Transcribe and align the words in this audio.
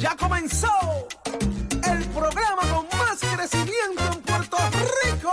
Ya 0.00 0.16
comenzó 0.16 0.72
el 1.26 2.04
programa 2.06 2.62
con 2.72 2.86
más 2.98 3.18
crecimiento 3.20 4.02
en 4.10 4.22
Puerto 4.22 4.56
Rico. 5.04 5.30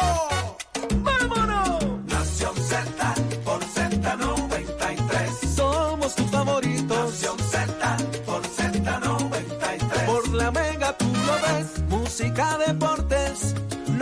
¡Vámonos! 1.04 1.86
Nación 2.05 2.54
Z 2.57 3.15
por 3.45 3.63
Z93. 3.63 5.55
Somos 5.55 6.15
tus 6.15 6.29
favoritos. 6.29 7.11
Nación 7.13 7.39
Z 7.39 7.97
por 8.26 8.42
Z93. 8.42 10.06
Por 10.06 10.28
la 10.33 10.51
mega 10.51 10.97
tú 10.97 11.06
lo 11.06 11.34
ves. 11.47 11.79
Música, 11.88 12.58
deportes 12.58 13.56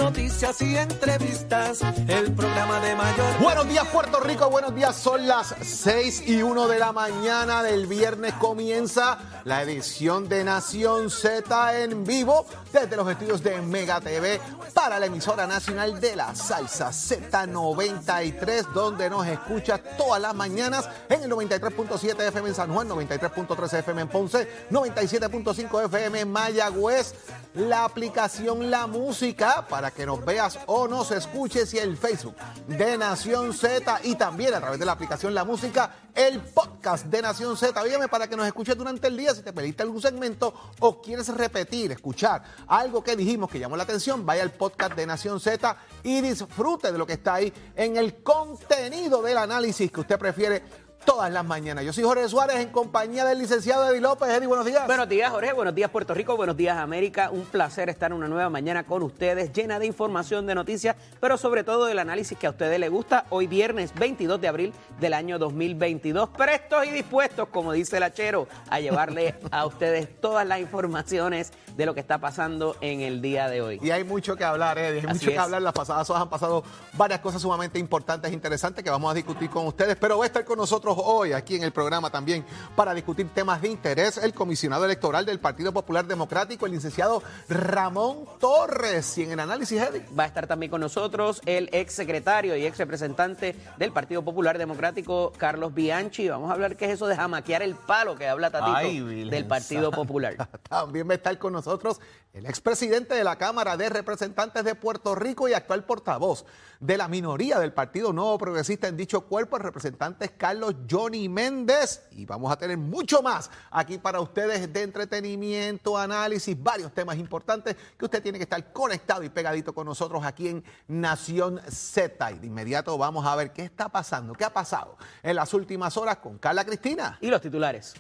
noticias 0.06 0.62
y 0.62 0.78
entrevistas, 0.78 1.35
el 1.56 2.34
programa 2.34 2.82
de 2.82 2.96
mayor. 2.96 3.40
Buenos 3.40 3.70
días 3.70 3.88
Puerto 3.88 4.20
Rico, 4.20 4.50
buenos 4.50 4.76
días, 4.76 4.94
son 4.94 5.26
las 5.26 5.56
6 5.62 6.24
y 6.28 6.42
1 6.42 6.68
de 6.68 6.80
la 6.80 6.92
mañana 6.92 7.64
del 7.64 7.88
viernes. 7.88 8.34
Comienza 8.34 9.18
la 9.46 9.62
edición 9.62 10.28
de 10.28 10.44
Nación 10.44 11.10
Z 11.10 11.82
en 11.82 12.04
vivo 12.04 12.46
desde 12.74 12.98
los 12.98 13.10
estudios 13.10 13.42
de 13.42 13.62
Mega 13.62 14.02
TV 14.02 14.42
para 14.74 15.00
la 15.00 15.06
emisora 15.06 15.48
nacional 15.48 16.02
de 16.02 16.18
la 16.18 16.36
salsa 16.36 16.90
Z93, 16.90 18.74
donde 18.74 19.10
nos 19.10 19.26
escucha 19.26 19.78
todas 19.78 20.22
las 20.22 20.36
mañanas 20.36 20.90
en 21.08 21.24
el 21.24 21.32
93.7 21.32 22.20
FM 22.20 22.50
en 22.50 22.56
San 22.56 22.74
Juan, 22.74 22.90
93.3 22.90 23.80
FM 23.80 24.02
en 24.02 24.08
Ponce, 24.10 24.50
97.5 24.70 25.86
FM 25.86 26.20
en 26.20 26.32
Mayagüez, 26.34 27.14
la 27.54 27.86
aplicación 27.86 28.70
La 28.70 28.88
Música 28.88 29.66
para 29.70 29.92
que 29.92 30.06
nos 30.06 30.26
veas 30.26 30.60
o 30.66 30.90
nos 30.90 31.12
escuches 31.12 31.45
y 31.46 31.78
el 31.78 31.96
Facebook 31.96 32.36
de 32.68 32.98
Nación 32.98 33.54
Z 33.54 34.00
y 34.04 34.16
también 34.16 34.56
a 34.56 34.60
través 34.60 34.80
de 34.80 34.86
la 34.86 34.94
aplicación 34.94 35.32
La 35.36 35.44
Música, 35.44 35.96
el 36.16 36.42
podcast 36.42 37.06
de 37.06 37.22
Nación 37.22 37.56
Z. 37.56 37.84
Dígame 37.84 38.08
para 38.08 38.28
que 38.28 38.36
nos 38.36 38.48
escuches 38.48 38.76
durante 38.76 39.08
el 39.08 39.16
día 39.16 39.36
si 39.36 39.44
te 39.44 39.54
pediste 39.54 39.84
algún 39.84 40.02
segmento 40.02 40.56
o 40.80 41.00
quieres 41.04 41.28
repetir, 41.30 41.92
escuchar 41.92 42.42
algo 42.68 43.04
que 43.04 43.16
dijimos 43.16 43.52
que 43.52 43.60
llamó 43.60 43.78
la 43.78 43.84
atención, 43.84 44.26
vaya 44.26 44.42
al 44.42 44.54
podcast 44.54 44.96
de 44.96 45.06
Nación 45.06 45.40
Z 45.40 45.78
y 46.02 46.20
disfrute 46.22 46.92
de 46.92 46.98
lo 46.98 47.06
que 47.06 47.14
está 47.14 47.36
ahí 47.36 47.54
en 47.76 47.98
el 47.98 48.24
contenido 48.24 49.22
del 49.22 49.38
análisis 49.38 49.92
que 49.92 50.00
usted 50.00 50.18
prefiere 50.18 50.64
todas 51.06 51.32
las 51.32 51.46
mañanas. 51.46 51.86
Yo 51.86 51.94
soy 51.94 52.04
Jorge 52.04 52.28
Suárez 52.28 52.58
en 52.58 52.70
compañía 52.70 53.24
del 53.26 53.38
licenciado 53.38 53.88
Eddie 53.88 54.02
López. 54.02 54.28
Eddie, 54.30 54.48
buenos 54.48 54.66
días. 54.66 54.88
Buenos 54.88 55.08
días, 55.08 55.32
Jorge. 55.32 55.54
Buenos 55.54 55.76
días, 55.76 55.90
Puerto 55.92 56.14
Rico. 56.14 56.36
Buenos 56.36 56.58
días, 56.58 56.78
América. 56.78 57.30
Un 57.32 57.46
placer 57.46 57.90
estar 57.90 58.12
una 58.12 58.28
nueva 58.28 58.50
mañana 58.50 58.86
con 58.86 59.04
ustedes, 59.04 59.54
llena 59.54 59.78
de 59.78 59.86
información, 59.86 60.48
de 60.48 60.56
noticias, 60.56 60.96
pero 61.22 61.38
sobre 61.38 61.64
todo 61.64 61.86
del 61.86 62.00
análisis 62.00 62.38
que 62.38 62.48
a 62.48 62.50
ustedes 62.50 62.80
les 62.80 62.90
gusta. 62.90 63.26
Hoy 63.30 63.46
viernes 63.46 63.94
22 63.94 64.42
de 64.42 64.48
abril 64.48 64.74
del 65.00 65.14
año 65.14 65.38
2022. 65.38 66.30
Prestos 66.30 66.86
y 66.88 66.92
dispuestos, 66.92 67.50
como 67.50 67.72
dice 67.72 67.98
el 67.98 68.04
hachero, 68.04 68.48
a 68.70 68.80
llevarle 68.80 69.36
a 69.52 69.66
ustedes 69.66 70.20
todas 70.20 70.46
las 70.48 70.60
informaciones 70.60 71.54
de 71.78 71.86
lo 71.86 71.94
que 71.94 72.00
está 72.00 72.18
pasando 72.18 72.76
en 72.82 73.02
el 73.02 73.22
día 73.22 73.48
de 73.48 73.62
hoy. 73.62 73.80
Y 73.84 73.92
hay 73.92 74.04
mucho 74.04 74.36
que 74.36 74.44
hablar, 74.44 74.80
Eddie. 74.80 75.02
Hay 75.02 75.14
mucho 75.14 75.30
que 75.30 75.38
hablar. 75.38 75.62
Las 75.62 75.74
pasadas 75.74 76.10
horas 76.10 76.24
han 76.24 76.30
pasado 76.30 76.64
varias 76.94 77.20
cosas 77.20 77.42
sumamente 77.42 77.78
importantes 77.78 78.32
e 78.32 78.34
interesantes 78.34 78.84
que 78.84 78.90
vamos 78.90 79.12
a 79.12 79.14
discutir 79.14 79.50
con 79.50 79.68
ustedes, 79.68 79.96
pero 79.98 80.18
va 80.18 80.24
a 80.24 80.28
estar 80.28 80.44
con 80.44 80.58
nosotros 80.58 80.95
hoy 80.98 81.34
aquí 81.34 81.56
en 81.56 81.64
el 81.64 81.72
programa 81.72 82.10
también 82.10 82.46
para 82.76 82.94
discutir 82.94 83.30
temas 83.34 83.62
de 83.62 83.70
interés 83.70 84.18
el 84.18 84.34
comisionado 84.34 84.86
electoral 84.86 85.26
del 85.26 85.40
Partido 85.40 85.74
Popular 85.74 86.06
Democrático, 86.06 86.66
el 86.66 86.74
licenciado 86.74 87.22
Ramón 87.50 88.26
Torres. 88.40 89.18
Y 89.18 89.24
en 89.24 89.32
el 89.32 89.40
análisis, 89.40 89.82
Eddie. 89.82 90.06
Va 90.18 90.24
a 90.24 90.28
estar 90.28 90.48
también 90.48 90.70
con 90.70 90.82
nosotros 90.82 91.42
el 91.46 91.70
ex 91.72 91.94
secretario 91.94 92.56
y 92.56 92.66
ex 92.66 92.78
representante 92.78 93.56
del 93.78 93.92
Partido 93.92 94.24
Popular 94.24 94.58
Democrático, 94.58 95.34
Carlos 95.38 95.74
Bianchi. 95.74 96.30
Vamos 96.30 96.50
a 96.50 96.54
hablar 96.54 96.76
qué 96.76 96.86
es 96.86 96.92
eso 96.92 97.08
de 97.08 97.16
jamaquear 97.16 97.62
el 97.62 97.76
palo 97.76 98.16
que 98.16 98.28
habla 98.28 98.52
Tatito 98.52 99.06
del 99.06 99.46
Partido 99.46 99.92
Popular. 99.92 100.36
También 100.70 101.08
va 101.08 101.14
a 101.14 101.16
estar 101.16 101.38
con 101.38 101.54
nosotros 101.54 102.00
el 102.34 102.46
expresidente 102.46 103.16
de 103.16 103.24
la 103.24 103.38
Cámara 103.38 103.78
de 103.78 103.90
Representantes 103.90 104.64
de 104.64 104.76
Puerto 104.76 105.16
Rico 105.16 105.48
y 105.48 105.54
actual 105.54 105.86
portavoz 105.86 106.46
de 106.80 106.98
la 106.98 107.08
minoría 107.08 107.60
del 107.60 107.72
Partido 107.72 108.12
Nuevo 108.12 108.38
Progresista 108.38 108.88
en 108.88 108.98
dicho 108.98 109.22
cuerpo, 109.22 109.58
el 109.58 109.64
representante 109.64 110.30
Carlos 110.30 110.76
Johnny 110.90 111.30
Méndez. 111.30 112.08
Y 112.12 112.26
vamos 112.26 112.52
a 112.52 112.58
tener 112.58 112.78
mucho 112.78 113.22
más 113.22 113.50
aquí 113.72 113.98
para 113.98 114.20
ustedes 114.20 114.72
de 114.72 114.82
entretenimiento, 114.82 115.98
análisis, 115.98 116.62
varios 116.62 116.94
temas 116.94 117.18
importantes 117.18 117.76
que 117.98 118.06
usted 118.06 118.22
tiene 118.22 118.38
que 118.38 118.44
estar 118.44 118.74
conectado 118.74 119.24
y 119.24 119.30
pegadito 119.30 119.74
con 119.74 119.86
nosotros 119.86 120.24
aquí 120.24 120.48
en 120.48 120.64
Nación 120.88 121.62
Z. 121.70 122.32
Y 122.32 122.40
de 122.40 122.48
inmediato 122.48 122.98
vamos 122.98 123.26
a 123.26 123.36
ver 123.36 123.54
qué 123.54 123.64
está 123.64 123.90
pasando, 123.90 124.34
qué 124.34 124.46
ha 124.46 124.54
pasado 124.54 124.98
en 125.24 125.36
las 125.36 125.54
últimas 125.54 125.98
horas 125.98 126.18
con 126.18 126.38
Carla 126.38 126.66
Cristina. 126.66 127.18
Y 127.22 127.28
los 127.28 127.42
titulares. 127.42 127.94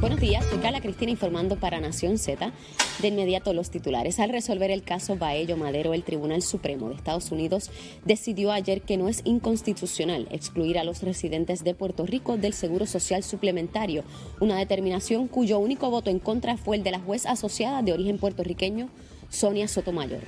Buenos 0.00 0.18
días, 0.18 0.46
soy 0.46 0.60
Carla 0.60 0.80
Cristina 0.80 1.10
informando 1.10 1.56
para 1.56 1.78
Nación 1.78 2.16
Z. 2.16 2.52
De 3.00 3.08
inmediato 3.08 3.52
los 3.52 3.70
titulares. 3.70 4.18
Al 4.18 4.30
resolver 4.30 4.70
el 4.70 4.82
caso 4.82 5.16
Baello 5.16 5.58
Madero, 5.58 5.92
el 5.92 6.04
Tribunal 6.04 6.40
Supremo 6.40 6.88
de 6.88 6.94
Estados 6.94 7.30
Unidos 7.30 7.70
decidió 8.06 8.50
ayer 8.50 8.80
que 8.80 8.96
no 8.96 9.10
es 9.10 9.20
inconstitucional 9.24 10.26
excluir 10.30 10.78
a 10.78 10.84
los 10.84 11.02
residentes 11.02 11.64
de 11.64 11.74
Puerto 11.74 12.06
Rico 12.06 12.38
del 12.38 12.54
Seguro 12.54 12.86
Social 12.86 13.22
Suplementario, 13.22 14.02
una 14.40 14.56
determinación 14.56 15.28
cuyo 15.28 15.58
único 15.58 15.90
voto 15.90 16.08
en 16.08 16.18
contra 16.18 16.56
fue 16.56 16.78
el 16.78 16.82
de 16.82 16.92
la 16.92 17.00
juez 17.00 17.26
asociada 17.26 17.82
de 17.82 17.92
origen 17.92 18.16
puertorriqueño, 18.16 18.88
Sonia 19.28 19.68
Sotomayor. 19.68 20.22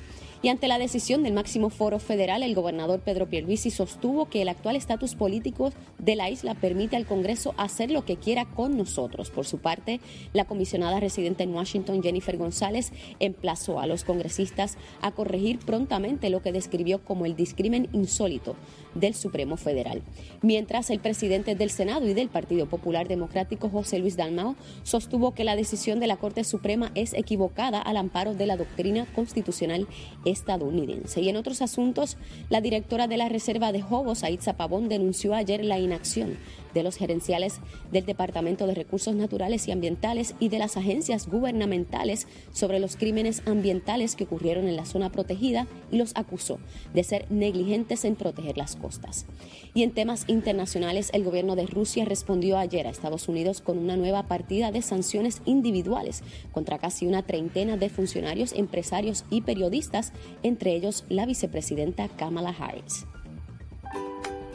Y 0.44 0.48
ante 0.48 0.66
la 0.66 0.80
decisión 0.80 1.22
del 1.22 1.34
máximo 1.34 1.70
foro 1.70 2.00
federal, 2.00 2.42
el 2.42 2.56
gobernador 2.56 2.98
Pedro 2.98 3.28
Pierluisi 3.28 3.70
sostuvo 3.70 4.28
que 4.28 4.42
el 4.42 4.48
actual 4.48 4.74
estatus 4.74 5.14
político 5.14 5.72
de 6.00 6.16
la 6.16 6.30
isla 6.30 6.54
permite 6.56 6.96
al 6.96 7.06
Congreso 7.06 7.54
hacer 7.58 7.92
lo 7.92 8.04
que 8.04 8.16
quiera 8.16 8.44
con 8.44 8.76
nosotros. 8.76 9.30
Por 9.30 9.46
su 9.46 9.58
parte, 9.58 10.00
la 10.32 10.44
comisionada 10.44 10.98
residente 10.98 11.44
en 11.44 11.54
Washington, 11.54 12.02
Jennifer 12.02 12.36
González, 12.36 12.92
emplazó 13.20 13.78
a 13.78 13.86
los 13.86 14.02
congresistas 14.02 14.78
a 15.00 15.12
corregir 15.12 15.60
prontamente 15.60 16.28
lo 16.28 16.42
que 16.42 16.50
describió 16.50 17.04
como 17.04 17.24
el 17.24 17.36
discrimen 17.36 17.88
insólito 17.92 18.56
del 18.96 19.14
Supremo 19.14 19.56
Federal. 19.56 20.02
Mientras 20.42 20.90
el 20.90 20.98
presidente 20.98 21.54
del 21.54 21.70
Senado 21.70 22.08
y 22.08 22.14
del 22.14 22.28
Partido 22.28 22.66
Popular 22.66 23.06
Democrático, 23.06 23.68
José 23.68 24.00
Luis 24.00 24.16
Dalmao, 24.16 24.56
sostuvo 24.82 25.34
que 25.34 25.44
la 25.44 25.54
decisión 25.54 26.00
de 26.00 26.08
la 26.08 26.16
Corte 26.16 26.42
Suprema 26.42 26.90
es 26.96 27.14
equivocada 27.14 27.80
al 27.80 27.96
amparo 27.96 28.34
de 28.34 28.46
la 28.46 28.56
doctrina 28.56 29.06
constitucional 29.14 29.86
estadounidense. 30.32 31.20
Y 31.20 31.28
en 31.28 31.36
otros 31.36 31.62
asuntos, 31.62 32.16
la 32.50 32.60
directora 32.60 33.06
de 33.06 33.16
la 33.16 33.28
Reserva 33.28 33.72
de 33.72 33.82
Jobos, 33.82 34.24
Aitza 34.24 34.56
Pavón, 34.56 34.88
denunció 34.88 35.34
ayer 35.34 35.64
la 35.64 35.78
inacción 35.78 36.36
de 36.74 36.82
los 36.82 36.96
gerenciales 36.96 37.60
del 37.90 38.06
Departamento 38.06 38.66
de 38.66 38.74
Recursos 38.74 39.14
Naturales 39.14 39.68
y 39.68 39.72
Ambientales 39.72 40.34
y 40.40 40.48
de 40.48 40.58
las 40.58 40.76
agencias 40.76 41.28
gubernamentales 41.28 42.26
sobre 42.52 42.80
los 42.80 42.96
crímenes 42.96 43.42
ambientales 43.46 44.16
que 44.16 44.24
ocurrieron 44.24 44.68
en 44.68 44.76
la 44.76 44.86
zona 44.86 45.10
protegida 45.10 45.66
y 45.90 45.98
los 45.98 46.12
acusó 46.14 46.58
de 46.94 47.04
ser 47.04 47.30
negligentes 47.30 48.04
en 48.04 48.16
proteger 48.16 48.56
las 48.56 48.76
costas. 48.76 49.26
Y 49.74 49.82
en 49.82 49.92
temas 49.92 50.24
internacionales, 50.28 51.10
el 51.12 51.24
gobierno 51.24 51.56
de 51.56 51.66
Rusia 51.66 52.04
respondió 52.04 52.58
ayer 52.58 52.86
a 52.86 52.90
Estados 52.90 53.28
Unidos 53.28 53.60
con 53.60 53.78
una 53.78 53.96
nueva 53.96 54.24
partida 54.24 54.70
de 54.70 54.82
sanciones 54.82 55.42
individuales 55.44 56.22
contra 56.52 56.78
casi 56.78 57.06
una 57.06 57.22
treintena 57.22 57.76
de 57.76 57.88
funcionarios, 57.88 58.52
empresarios 58.52 59.24
y 59.30 59.42
periodistas, 59.42 60.12
entre 60.42 60.74
ellos 60.74 61.04
la 61.08 61.26
vicepresidenta 61.26 62.08
Kamala 62.08 62.50
Harris. 62.50 63.06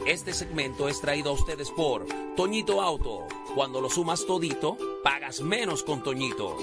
Este 0.06 0.32
segmento 0.32 0.88
es 0.88 1.00
traído 1.00 1.30
a 1.30 1.34
ustedes 1.34 1.70
por 1.70 2.06
Toñito 2.34 2.80
Auto. 2.80 3.26
Cuando 3.54 3.80
lo 3.80 3.90
sumas 3.90 4.24
todito, 4.24 4.78
pagas 5.04 5.40
menos 5.42 5.82
con 5.82 6.02
Toñito. 6.02 6.56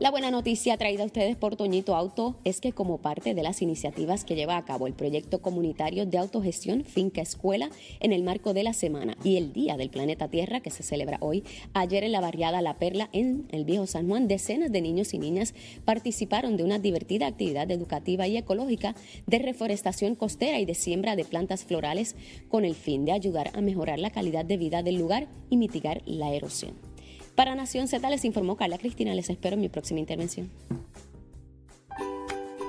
La 0.00 0.10
buena 0.10 0.30
noticia 0.30 0.78
traída 0.78 1.02
a 1.02 1.06
ustedes 1.06 1.36
por 1.36 1.56
Toñito 1.56 1.94
Auto 1.94 2.38
es 2.44 2.62
que 2.62 2.72
como 2.72 3.02
parte 3.02 3.34
de 3.34 3.42
las 3.42 3.60
iniciativas 3.60 4.24
que 4.24 4.34
lleva 4.34 4.56
a 4.56 4.64
cabo 4.64 4.86
el 4.86 4.94
proyecto 4.94 5.42
comunitario 5.42 6.06
de 6.06 6.16
autogestión 6.16 6.84
Finca 6.86 7.20
Escuela 7.20 7.68
en 8.00 8.14
el 8.14 8.22
marco 8.22 8.54
de 8.54 8.62
la 8.62 8.72
semana 8.72 9.18
y 9.22 9.36
el 9.36 9.52
Día 9.52 9.76
del 9.76 9.90
Planeta 9.90 10.28
Tierra 10.28 10.60
que 10.60 10.70
se 10.70 10.82
celebra 10.82 11.18
hoy, 11.20 11.44
ayer 11.74 12.02
en 12.02 12.12
la 12.12 12.22
barriada 12.22 12.62
La 12.62 12.78
Perla 12.78 13.10
en 13.12 13.46
el 13.50 13.66
Viejo 13.66 13.86
San 13.86 14.08
Juan, 14.08 14.26
decenas 14.26 14.72
de 14.72 14.80
niños 14.80 15.12
y 15.12 15.18
niñas 15.18 15.52
participaron 15.84 16.56
de 16.56 16.64
una 16.64 16.78
divertida 16.78 17.26
actividad 17.26 17.70
educativa 17.70 18.26
y 18.26 18.38
ecológica 18.38 18.94
de 19.26 19.38
reforestación 19.38 20.14
costera 20.14 20.60
y 20.60 20.64
de 20.64 20.74
siembra 20.74 21.14
de 21.14 21.26
plantas 21.26 21.64
florales 21.64 22.16
con 22.48 22.64
el 22.64 22.74
fin 22.74 23.04
de 23.04 23.12
ayudar 23.12 23.50
a 23.52 23.60
mejorar 23.60 23.98
la 23.98 24.08
calidad 24.08 24.46
de 24.46 24.56
vida 24.56 24.82
del 24.82 24.94
lugar 24.94 25.28
y 25.50 25.58
mitigar 25.58 26.00
la 26.06 26.32
erosión. 26.32 26.89
Para 27.34 27.54
Nación 27.54 27.88
Z 27.88 28.08
les 28.10 28.24
informó 28.24 28.56
Carla 28.56 28.78
Cristina. 28.78 29.14
Les 29.14 29.30
espero 29.30 29.54
en 29.54 29.60
mi 29.60 29.68
próxima 29.68 30.00
intervención. 30.00 30.50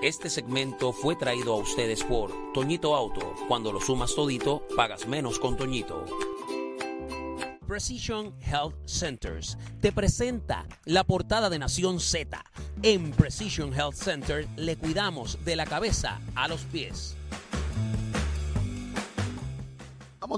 Este 0.01 0.31
segmento 0.31 0.93
fue 0.93 1.15
traído 1.15 1.53
a 1.53 1.57
ustedes 1.57 2.03
por 2.03 2.31
Toñito 2.53 2.95
Auto. 2.95 3.35
Cuando 3.47 3.71
lo 3.71 3.79
sumas 3.79 4.15
todito, 4.15 4.65
pagas 4.75 5.07
menos 5.07 5.37
con 5.37 5.57
Toñito. 5.57 6.05
Precision 7.67 8.33
Health 8.41 8.75
Centers 8.85 9.57
te 9.79 9.91
presenta 9.91 10.65
la 10.85 11.03
portada 11.03 11.49
de 11.49 11.59
Nación 11.59 11.99
Z. 11.99 12.43
En 12.81 13.11
Precision 13.11 13.73
Health 13.73 13.93
Center 13.93 14.47
le 14.57 14.75
cuidamos 14.75 15.37
de 15.45 15.55
la 15.55 15.65
cabeza 15.65 16.19
a 16.35 16.47
los 16.47 16.63
pies. 16.63 17.15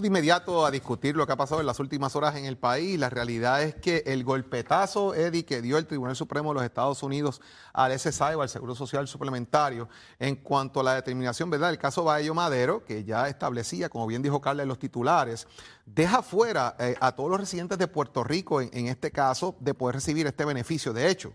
De 0.02 0.08
inmediato 0.08 0.66
a 0.66 0.72
discutir 0.72 1.16
lo 1.16 1.28
que 1.28 1.34
ha 1.34 1.38
pasado 1.38 1.62
en 1.62 1.68
las 1.68 1.80
últimas 1.80 2.16
horas 2.16 2.36
en 2.36 2.46
el 2.46 2.58
país. 2.58 3.00
La 3.00 3.12
realidad 3.12 3.62
es 3.62 3.76
que 3.76 4.04
el 4.08 4.24
golpetazo, 4.24 5.14
Eddie, 5.14 5.46
que 5.46 5.62
dio 5.62 5.78
el 5.78 5.86
Tribunal 5.86 6.16
Supremo 6.16 6.50
de 6.50 6.56
los 6.56 6.64
Estados 6.64 7.04
Unidos 7.04 7.42
al 7.74 7.98
SSI 7.98 8.34
o 8.36 8.42
al 8.42 8.50
Seguro 8.50 8.74
Social 8.74 9.08
Suplementario 9.08 9.88
en 10.18 10.38
cuanto 10.38 10.80
a 10.80 10.84
la 10.84 10.96
determinación, 10.96 11.50
¿verdad? 11.52 11.70
El 11.70 11.78
caso 11.78 12.04
Baello 12.04 12.34
Madero, 12.34 12.84
que 12.84 13.04
ya 13.04 13.30
establecía, 13.30 13.88
como 13.88 14.08
bien 14.08 14.24
dijo 14.24 14.42
Carla 14.42 14.64
en 14.64 14.70
los 14.70 14.80
titulares, 14.80 15.48
deja 15.86 16.24
fuera 16.24 16.76
eh, 16.80 16.96
a 17.00 17.12
todos 17.12 17.30
los 17.30 17.40
residentes 17.40 17.78
de 17.78 17.88
Puerto 17.88 18.24
Rico, 18.24 18.62
en 18.62 18.88
este 18.88 19.12
caso, 19.12 19.56
de 19.60 19.76
poder 19.76 19.96
recibir 19.96 20.26
este 20.26 20.44
beneficio. 20.44 20.92
De 20.92 21.08
hecho, 21.08 21.34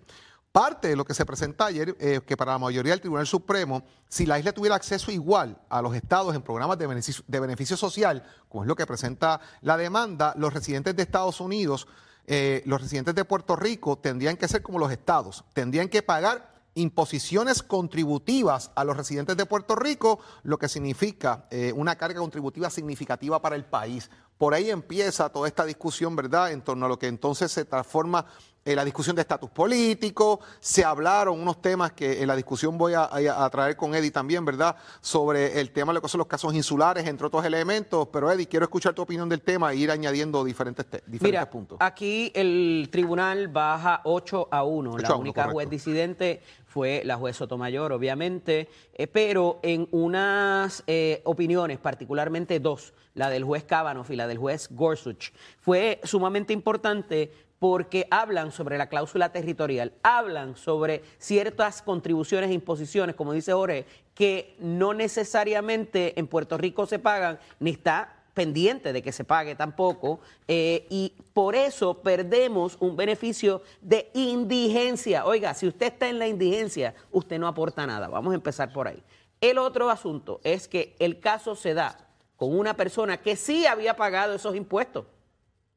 Parte 0.58 0.88
de 0.88 0.96
lo 0.96 1.04
que 1.04 1.14
se 1.14 1.24
presenta 1.24 1.66
ayer, 1.66 1.96
eh, 2.00 2.20
que 2.26 2.36
para 2.36 2.50
la 2.50 2.58
mayoría 2.58 2.90
del 2.90 3.00
Tribunal 3.00 3.28
Supremo, 3.28 3.84
si 4.08 4.26
la 4.26 4.40
isla 4.40 4.50
tuviera 4.50 4.74
acceso 4.74 5.12
igual 5.12 5.56
a 5.68 5.80
los 5.80 5.94
estados 5.94 6.34
en 6.34 6.42
programas 6.42 6.76
de 6.76 7.38
beneficio, 7.38 7.76
social, 7.76 8.24
como 8.48 8.64
es 8.64 8.68
lo 8.68 8.74
que 8.74 8.84
presenta 8.84 9.40
la 9.60 9.76
demanda, 9.76 10.34
los 10.36 10.52
residentes 10.52 10.96
de 10.96 11.04
Estados 11.04 11.40
Unidos, 11.40 11.86
eh, 12.26 12.64
los 12.66 12.80
residentes 12.80 13.14
de 13.14 13.24
Puerto 13.24 13.54
Rico 13.54 13.98
tendrían 13.98 14.36
que 14.36 14.48
ser 14.48 14.60
como 14.60 14.80
los 14.80 14.90
estados, 14.90 15.44
tendrían 15.52 15.88
que 15.88 16.02
pagar 16.02 16.52
imposiciones 16.74 17.62
contributivas 17.62 18.72
a 18.74 18.82
los 18.82 18.96
residentes 18.96 19.36
de 19.36 19.46
Puerto 19.46 19.76
Rico, 19.76 20.18
lo 20.42 20.58
que 20.58 20.68
significa 20.68 21.46
eh, 21.52 21.72
una 21.76 21.94
carga 21.94 22.18
contributiva 22.18 22.68
significativa 22.68 23.40
para 23.40 23.54
el 23.54 23.64
país. 23.64 24.10
Por 24.38 24.54
ahí 24.54 24.70
empieza 24.70 25.28
toda 25.28 25.46
esta 25.46 25.64
discusión, 25.64 26.16
¿verdad?, 26.16 26.50
en 26.50 26.62
torno 26.62 26.86
a 26.86 26.88
lo 26.88 26.98
que 26.98 27.06
entonces 27.06 27.52
se 27.52 27.64
transforma 27.64 28.26
en 28.72 28.76
la 28.76 28.84
discusión 28.84 29.16
de 29.16 29.22
estatus 29.22 29.50
político, 29.50 30.40
se 30.60 30.84
hablaron 30.84 31.40
unos 31.40 31.62
temas 31.62 31.92
que 31.92 32.20
en 32.20 32.28
la 32.28 32.36
discusión 32.36 32.76
voy 32.76 32.92
a, 32.94 33.08
traer 33.50 33.76
con 33.76 33.94
Eddie 33.94 34.10
también, 34.10 34.44
¿verdad? 34.44 34.76
Sobre 35.00 35.58
el 35.60 35.70
tema 35.70 35.92
de 35.92 35.94
lo 35.94 36.02
que 36.02 36.08
son 36.08 36.18
los 36.18 36.26
casos 36.26 36.54
insulares, 36.54 37.06
entre 37.06 37.26
otros 37.26 37.44
elementos. 37.44 38.08
Pero 38.12 38.30
Eddie, 38.30 38.46
quiero 38.46 38.64
escuchar 38.64 38.92
tu 38.94 39.02
opinión 39.02 39.28
del 39.28 39.40
tema 39.40 39.72
e 39.72 39.76
ir 39.76 39.90
añadiendo 39.90 40.44
diferentes, 40.44 40.84
diferentes 41.06 41.22
Mira, 41.22 41.48
puntos. 41.48 41.78
Aquí 41.80 42.30
el 42.34 42.88
tribunal 42.92 43.48
baja 43.48 44.02
8 44.04 44.48
a 44.50 44.64
1. 44.64 44.98
la 44.98 45.16
única 45.16 45.48
juez 45.48 45.70
disidente 45.70 46.42
fue 46.66 47.02
la 47.04 47.16
juez 47.16 47.36
Sotomayor, 47.36 47.92
obviamente, 47.92 48.68
eh, 48.92 49.06
pero 49.06 49.58
en 49.62 49.88
unas 49.90 50.84
eh, 50.86 51.22
opiniones, 51.24 51.78
particularmente 51.78 52.60
dos, 52.60 52.92
la 53.14 53.30
del 53.30 53.44
juez 53.44 53.64
Kavanaugh 53.64 54.06
y 54.10 54.16
la 54.16 54.26
del 54.26 54.38
juez 54.38 54.68
Gorsuch, 54.70 55.32
fue 55.58 56.00
sumamente 56.04 56.52
importante 56.52 57.32
porque 57.58 58.06
hablan 58.10 58.52
sobre 58.52 58.78
la 58.78 58.88
cláusula 58.88 59.32
territorial, 59.32 59.92
hablan 60.02 60.56
sobre 60.56 61.02
ciertas 61.18 61.82
contribuciones 61.82 62.50
e 62.50 62.54
imposiciones, 62.54 63.16
como 63.16 63.32
dice 63.32 63.52
Jorge, 63.52 63.86
que 64.14 64.56
no 64.60 64.94
necesariamente 64.94 66.18
en 66.18 66.26
Puerto 66.26 66.56
Rico 66.56 66.86
se 66.86 66.98
pagan, 66.98 67.38
ni 67.58 67.70
está 67.70 68.14
pendiente 68.34 68.92
de 68.92 69.02
que 69.02 69.10
se 69.10 69.24
pague 69.24 69.56
tampoco, 69.56 70.20
eh, 70.46 70.86
y 70.90 71.12
por 71.32 71.56
eso 71.56 71.98
perdemos 71.98 72.76
un 72.78 72.94
beneficio 72.94 73.62
de 73.80 74.10
indigencia. 74.14 75.24
Oiga, 75.24 75.54
si 75.54 75.66
usted 75.66 75.86
está 75.86 76.08
en 76.08 76.20
la 76.20 76.28
indigencia, 76.28 76.94
usted 77.10 77.38
no 77.40 77.48
aporta 77.48 77.84
nada. 77.84 78.06
Vamos 78.06 78.32
a 78.32 78.36
empezar 78.36 78.72
por 78.72 78.86
ahí. 78.86 79.02
El 79.40 79.58
otro 79.58 79.90
asunto 79.90 80.40
es 80.44 80.68
que 80.68 80.94
el 81.00 81.18
caso 81.18 81.56
se 81.56 81.74
da 81.74 81.98
con 82.36 82.56
una 82.56 82.74
persona 82.74 83.16
que 83.16 83.34
sí 83.34 83.66
había 83.66 83.96
pagado 83.96 84.34
esos 84.34 84.54
impuestos 84.54 85.06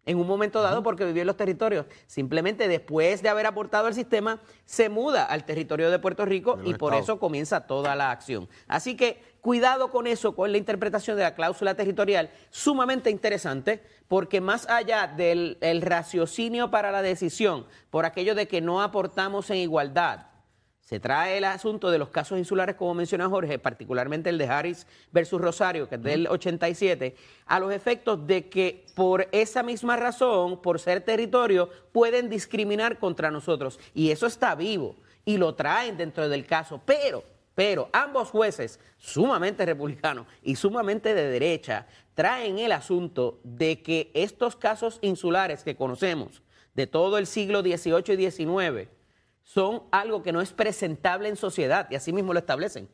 en 0.05 0.17
un 0.17 0.27
momento 0.27 0.61
dado 0.61 0.81
porque 0.83 1.05
vivió 1.05 1.21
en 1.21 1.27
los 1.27 1.37
territorios. 1.37 1.85
Simplemente 2.07 2.67
después 2.67 3.21
de 3.21 3.29
haber 3.29 3.45
aportado 3.45 3.87
al 3.87 3.93
sistema, 3.93 4.39
se 4.65 4.89
muda 4.89 5.25
al 5.25 5.45
territorio 5.45 5.91
de 5.91 5.99
Puerto 5.99 6.25
Rico 6.25 6.57
y 6.63 6.73
por 6.73 6.93
eso 6.95 7.19
comienza 7.19 7.67
toda 7.67 7.95
la 7.95 8.11
acción. 8.11 8.49
Así 8.67 8.97
que 8.97 9.21
cuidado 9.41 9.91
con 9.91 10.07
eso, 10.07 10.35
con 10.35 10.51
la 10.51 10.57
interpretación 10.57 11.17
de 11.17 11.23
la 11.23 11.35
cláusula 11.35 11.75
territorial, 11.75 12.31
sumamente 12.49 13.09
interesante, 13.09 13.83
porque 14.07 14.41
más 14.41 14.67
allá 14.69 15.07
del 15.07 15.57
raciocinio 15.81 16.71
para 16.71 16.91
la 16.91 17.01
decisión, 17.01 17.65
por 17.89 18.05
aquello 18.05 18.35
de 18.35 18.47
que 18.47 18.61
no 18.61 18.81
aportamos 18.81 19.49
en 19.49 19.57
igualdad, 19.57 20.30
se 20.81 20.99
trae 20.99 21.37
el 21.37 21.45
asunto 21.45 21.89
de 21.89 21.97
los 21.97 22.09
casos 22.09 22.37
insulares, 22.37 22.75
como 22.75 22.93
menciona 22.93 23.29
Jorge, 23.29 23.59
particularmente 23.59 24.29
el 24.29 24.37
de 24.37 24.47
Harris 24.47 24.85
versus 25.11 25.39
Rosario, 25.39 25.87
que 25.87 25.95
es 25.95 26.03
del 26.03 26.27
87, 26.27 27.15
a 27.45 27.59
los 27.59 27.71
efectos 27.71 28.27
de 28.27 28.49
que 28.49 28.85
por 28.93 29.29
esa 29.31 29.63
misma 29.63 29.95
razón, 29.95 30.61
por 30.61 30.79
ser 30.79 31.01
territorio, 31.01 31.69
pueden 31.91 32.29
discriminar 32.29 32.99
contra 32.99 33.31
nosotros. 33.31 33.79
Y 33.93 34.11
eso 34.11 34.25
está 34.25 34.53
vivo 34.55 34.97
y 35.23 35.37
lo 35.37 35.55
traen 35.55 35.97
dentro 35.97 36.27
del 36.27 36.45
caso. 36.45 36.81
Pero, 36.85 37.23
pero 37.55 37.89
ambos 37.93 38.29
jueces, 38.29 38.79
sumamente 38.97 39.65
republicanos 39.65 40.27
y 40.43 40.55
sumamente 40.55 41.13
de 41.13 41.29
derecha, 41.29 41.87
traen 42.15 42.59
el 42.59 42.71
asunto 42.71 43.39
de 43.43 43.81
que 43.81 44.11
estos 44.13 44.55
casos 44.55 44.99
insulares 45.01 45.63
que 45.63 45.75
conocemos 45.75 46.41
de 46.73 46.87
todo 46.87 47.17
el 47.17 47.27
siglo 47.27 47.61
XVIII 47.61 48.13
y 48.13 48.31
XIX, 48.31 48.89
son 49.43 49.83
algo 49.91 50.23
que 50.23 50.31
no 50.31 50.41
es 50.41 50.53
presentable 50.53 51.29
en 51.29 51.35
sociedad 51.35 51.87
y 51.89 51.95
así 51.95 52.13
mismo 52.13 52.33
lo 52.33 52.39
establecen. 52.39 52.89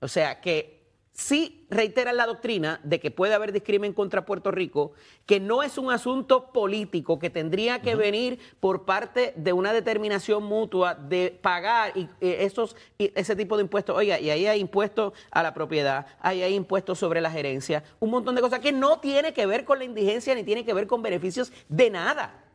O 0.00 0.08
sea 0.08 0.40
que 0.40 0.80
sí 1.12 1.66
reiteran 1.70 2.16
la 2.16 2.26
doctrina 2.26 2.80
de 2.82 2.98
que 2.98 3.10
puede 3.10 3.34
haber 3.34 3.52
discrimen 3.52 3.92
contra 3.92 4.24
Puerto 4.24 4.50
Rico, 4.50 4.92
que 5.26 5.38
no 5.38 5.62
es 5.62 5.76
un 5.78 5.90
asunto 5.90 6.52
político, 6.52 7.18
que 7.18 7.30
tendría 7.30 7.82
que 7.82 7.94
venir 7.94 8.38
por 8.58 8.84
parte 8.84 9.34
de 9.36 9.52
una 9.52 9.72
determinación 9.72 10.42
mutua 10.42 10.94
de 10.94 11.38
pagar 11.42 11.96
y, 11.96 12.08
eh, 12.20 12.38
esos, 12.40 12.76
ese 12.98 13.36
tipo 13.36 13.56
de 13.56 13.62
impuestos. 13.64 13.96
Oiga, 13.96 14.18
y 14.18 14.30
ahí 14.30 14.46
hay 14.46 14.60
impuestos 14.60 15.12
a 15.30 15.42
la 15.42 15.52
propiedad, 15.52 16.06
ahí 16.20 16.42
hay 16.42 16.54
impuestos 16.54 16.98
sobre 16.98 17.20
la 17.20 17.30
gerencia, 17.30 17.84
un 17.98 18.10
montón 18.10 18.34
de 18.34 18.40
cosas 18.40 18.60
que 18.60 18.72
no 18.72 19.00
tiene 19.00 19.32
que 19.32 19.46
ver 19.46 19.64
con 19.64 19.78
la 19.78 19.84
indigencia 19.84 20.34
ni 20.34 20.44
tiene 20.44 20.64
que 20.64 20.74
ver 20.74 20.86
con 20.86 21.02
beneficios 21.02 21.52
de 21.68 21.90
nada. 21.90 22.49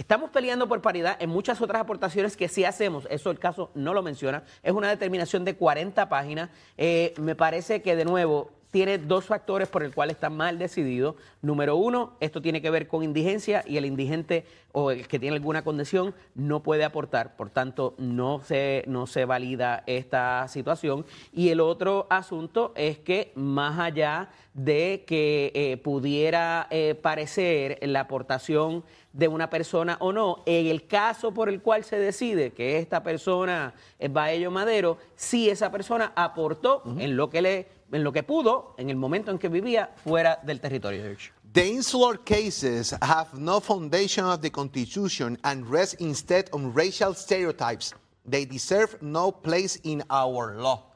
Estamos 0.00 0.30
peleando 0.30 0.66
por 0.66 0.80
paridad 0.80 1.18
en 1.20 1.28
muchas 1.28 1.60
otras 1.60 1.82
aportaciones 1.82 2.34
que 2.34 2.48
sí 2.48 2.64
hacemos, 2.64 3.06
eso 3.10 3.30
el 3.30 3.38
caso 3.38 3.70
no 3.74 3.92
lo 3.92 4.02
menciona, 4.02 4.44
es 4.62 4.72
una 4.72 4.88
determinación 4.88 5.44
de 5.44 5.56
40 5.56 6.08
páginas. 6.08 6.48
Eh, 6.78 7.12
me 7.20 7.34
parece 7.34 7.82
que 7.82 7.94
de 7.94 8.06
nuevo 8.06 8.50
tiene 8.70 8.98
dos 8.98 9.24
factores 9.24 9.68
por 9.68 9.82
el 9.82 9.94
cual 9.94 10.10
está 10.10 10.30
mal 10.30 10.58
decidido. 10.58 11.16
Número 11.42 11.76
uno, 11.76 12.14
esto 12.20 12.40
tiene 12.40 12.62
que 12.62 12.70
ver 12.70 12.86
con 12.86 13.02
indigencia 13.02 13.64
y 13.66 13.76
el 13.76 13.86
indigente 13.86 14.44
o 14.72 14.90
el 14.90 15.08
que 15.08 15.18
tiene 15.18 15.36
alguna 15.36 15.62
condición 15.62 16.14
no 16.34 16.62
puede 16.62 16.84
aportar, 16.84 17.36
por 17.36 17.50
tanto 17.50 17.94
no 17.98 18.40
se, 18.44 18.84
no 18.86 19.06
se 19.06 19.24
valida 19.24 19.82
esta 19.86 20.46
situación. 20.48 21.04
Y 21.32 21.48
el 21.48 21.60
otro 21.60 22.06
asunto 22.10 22.72
es 22.76 22.98
que 22.98 23.32
más 23.34 23.78
allá 23.78 24.30
de 24.54 25.04
que 25.06 25.52
eh, 25.54 25.76
pudiera 25.78 26.66
eh, 26.70 26.94
parecer 27.00 27.78
la 27.82 28.00
aportación 28.00 28.84
de 29.12 29.26
una 29.26 29.50
persona 29.50 29.96
o 30.00 30.12
no, 30.12 30.42
en 30.46 30.66
el 30.66 30.86
caso 30.86 31.34
por 31.34 31.48
el 31.48 31.60
cual 31.62 31.82
se 31.82 31.98
decide 31.98 32.52
que 32.52 32.78
esta 32.78 33.02
persona 33.02 33.74
es 33.98 34.12
Baello 34.12 34.52
Madero, 34.52 34.98
si 35.16 35.50
esa 35.50 35.72
persona 35.72 36.12
aportó 36.14 36.82
en 36.98 37.16
lo 37.16 37.28
que 37.28 37.42
le 37.42 37.79
en 37.92 38.04
lo 38.04 38.12
que 38.12 38.22
pudo 38.22 38.74
en 38.78 38.90
el 38.90 38.96
momento 38.96 39.30
en 39.30 39.38
que 39.38 39.48
vivía 39.48 39.90
fuera 40.04 40.38
del 40.42 40.60
territorio. 40.60 41.16
The 41.52 41.66
insular 41.66 42.18
cases 42.20 42.94
have 43.00 43.34
no 43.34 43.60
foundation 43.60 44.24
of 44.24 44.40
the 44.40 44.50
Constitution 44.50 45.36
and 45.42 45.68
rest 45.68 46.00
instead 46.00 46.48
on 46.52 46.72
racial 46.72 47.14
stereotypes. 47.14 47.92
They 48.28 48.46
deserve 48.46 48.96
no 49.00 49.32
place 49.32 49.80
in 49.82 50.04
our 50.08 50.54
law. 50.54 50.92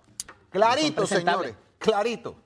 Clarito, 0.50 1.06
señores, 1.06 1.54
clarito. 1.78 2.36